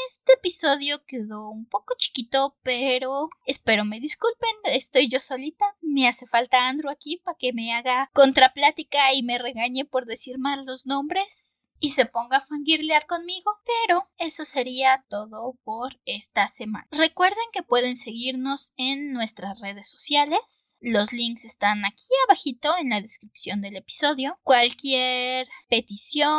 Este 0.07 0.33
episodio 0.33 1.03
quedó 1.07 1.49
un 1.49 1.65
poco 1.65 1.95
chiquito, 1.97 2.55
pero 2.61 3.29
espero 3.45 3.83
me 3.83 3.99
disculpen, 3.99 4.51
estoy 4.65 5.09
yo 5.09 5.19
solita. 5.19 5.65
Me 5.81 6.07
hace 6.07 6.27
falta 6.27 6.67
Andrew 6.67 6.91
aquí 6.91 7.21
para 7.23 7.37
que 7.37 7.53
me 7.53 7.73
haga 7.73 8.09
contraplática 8.13 9.13
y 9.13 9.23
me 9.23 9.39
regañe 9.39 9.85
por 9.85 10.05
decir 10.05 10.37
mal 10.37 10.65
los 10.65 10.85
nombres 10.85 11.71
y 11.79 11.89
se 11.89 12.05
ponga 12.05 12.37
a 12.37 12.45
fangirlear 12.45 13.05
conmigo. 13.07 13.51
Pero 13.65 14.07
eso 14.17 14.45
sería 14.45 15.03
todo 15.09 15.57
por 15.63 15.99
esta 16.05 16.47
semana. 16.47 16.87
Recuerden 16.91 17.45
que 17.53 17.63
pueden 17.63 17.97
seguirnos 17.97 18.73
en 18.77 19.13
nuestras 19.13 19.59
redes 19.59 19.89
sociales. 19.89 20.77
Los 20.79 21.11
links 21.11 21.45
están 21.45 21.85
aquí 21.85 22.05
abajito 22.27 22.71
en 22.79 22.89
la 22.89 23.01
descripción 23.01 23.61
del 23.61 23.77
episodio. 23.77 24.37
Cualquier 24.43 25.47
petición 25.69 26.34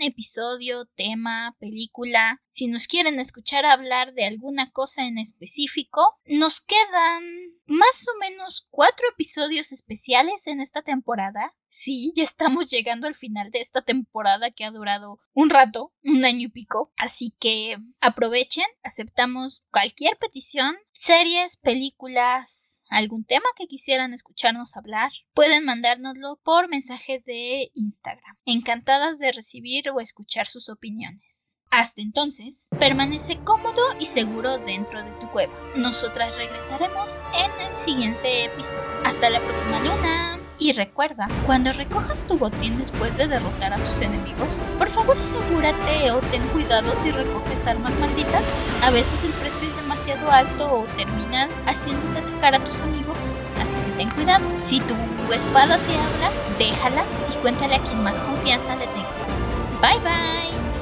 episodio, 0.00 0.86
tema, 0.94 1.56
película. 1.58 2.40
Si 2.48 2.66
nos 2.66 2.86
quieren 2.86 3.20
escuchar 3.20 3.66
hablar 3.66 4.14
de 4.14 4.24
alguna 4.24 4.70
cosa 4.70 5.04
en 5.06 5.18
específico, 5.18 6.00
nos 6.26 6.60
quedan 6.60 7.47
más 7.68 8.06
o 8.08 8.18
menos 8.18 8.66
cuatro 8.70 9.06
episodios 9.10 9.72
especiales 9.72 10.46
en 10.46 10.60
esta 10.60 10.82
temporada. 10.82 11.54
Sí, 11.66 12.12
ya 12.16 12.24
estamos 12.24 12.66
llegando 12.70 13.06
al 13.06 13.14
final 13.14 13.50
de 13.50 13.60
esta 13.60 13.82
temporada 13.82 14.50
que 14.50 14.64
ha 14.64 14.70
durado 14.70 15.20
un 15.34 15.50
rato, 15.50 15.92
un 16.02 16.24
año 16.24 16.46
y 16.46 16.50
pico. 16.50 16.92
Así 16.96 17.36
que 17.38 17.76
aprovechen, 18.00 18.66
aceptamos 18.82 19.64
cualquier 19.70 20.16
petición, 20.18 20.76
series, 20.92 21.58
películas, 21.58 22.84
algún 22.88 23.24
tema 23.24 23.46
que 23.56 23.66
quisieran 23.66 24.14
escucharnos 24.14 24.76
hablar. 24.76 25.12
Pueden 25.34 25.64
mandárnoslo 25.64 26.40
por 26.42 26.68
mensaje 26.68 27.22
de 27.24 27.70
Instagram. 27.74 28.36
Encantadas 28.44 29.18
de 29.18 29.32
recibir 29.32 29.90
o 29.90 30.00
escuchar 30.00 30.46
sus 30.46 30.68
opiniones. 30.68 31.47
Hasta 31.70 32.00
entonces, 32.00 32.68
permanece 32.80 33.38
cómodo 33.44 33.82
y 34.00 34.06
seguro 34.06 34.58
dentro 34.58 35.02
de 35.02 35.12
tu 35.12 35.28
cueva. 35.30 35.52
Nosotras 35.76 36.34
regresaremos 36.36 37.22
en 37.34 37.66
el 37.66 37.76
siguiente 37.76 38.46
episodio. 38.46 38.88
Hasta 39.04 39.28
la 39.30 39.40
próxima 39.40 39.78
luna. 39.80 40.40
Y 40.60 40.72
recuerda, 40.72 41.28
cuando 41.46 41.72
recojas 41.72 42.26
tu 42.26 42.36
botín 42.36 42.78
después 42.78 43.16
de 43.16 43.28
derrotar 43.28 43.72
a 43.72 43.84
tus 43.84 44.00
enemigos, 44.00 44.64
por 44.76 44.88
favor 44.88 45.16
asegúrate 45.16 46.10
o 46.10 46.20
ten 46.20 46.42
cuidado 46.48 46.96
si 46.96 47.12
recoges 47.12 47.66
armas 47.68 47.92
malditas. 48.00 48.42
A 48.82 48.90
veces 48.90 49.22
el 49.22 49.32
precio 49.34 49.68
es 49.68 49.76
demasiado 49.76 50.28
alto 50.32 50.80
o 50.80 50.86
terminan 50.96 51.48
haciéndote 51.66 52.18
atacar 52.18 52.56
a 52.56 52.64
tus 52.64 52.80
amigos. 52.80 53.36
Así 53.62 53.76
que 53.76 53.92
ten 53.98 54.10
cuidado. 54.10 54.44
Si 54.62 54.80
tu 54.80 54.96
espada 55.32 55.78
te 55.78 55.96
habla, 55.96 56.32
déjala 56.58 57.04
y 57.30 57.36
cuéntale 57.36 57.76
a 57.76 57.82
quien 57.84 58.02
más 58.02 58.20
confianza 58.20 58.74
le 58.74 58.88
tengas. 58.88 59.46
Bye 59.80 60.00
bye. 60.00 60.77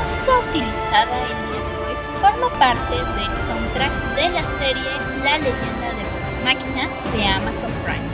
Música 0.00 0.38
utilizada 0.48 1.28
en 1.28 2.08
forma 2.08 2.48
parte 2.58 2.94
del 2.96 3.36
soundtrack 3.36 3.92
de 4.16 4.30
la 4.30 4.46
serie 4.46 4.90
La 5.22 5.36
leyenda 5.38 5.92
de 5.92 6.04
Vox 6.14 6.38
Máquina 6.42 6.88
de 7.12 7.26
Amazon 7.26 7.70
Prime. 7.84 8.09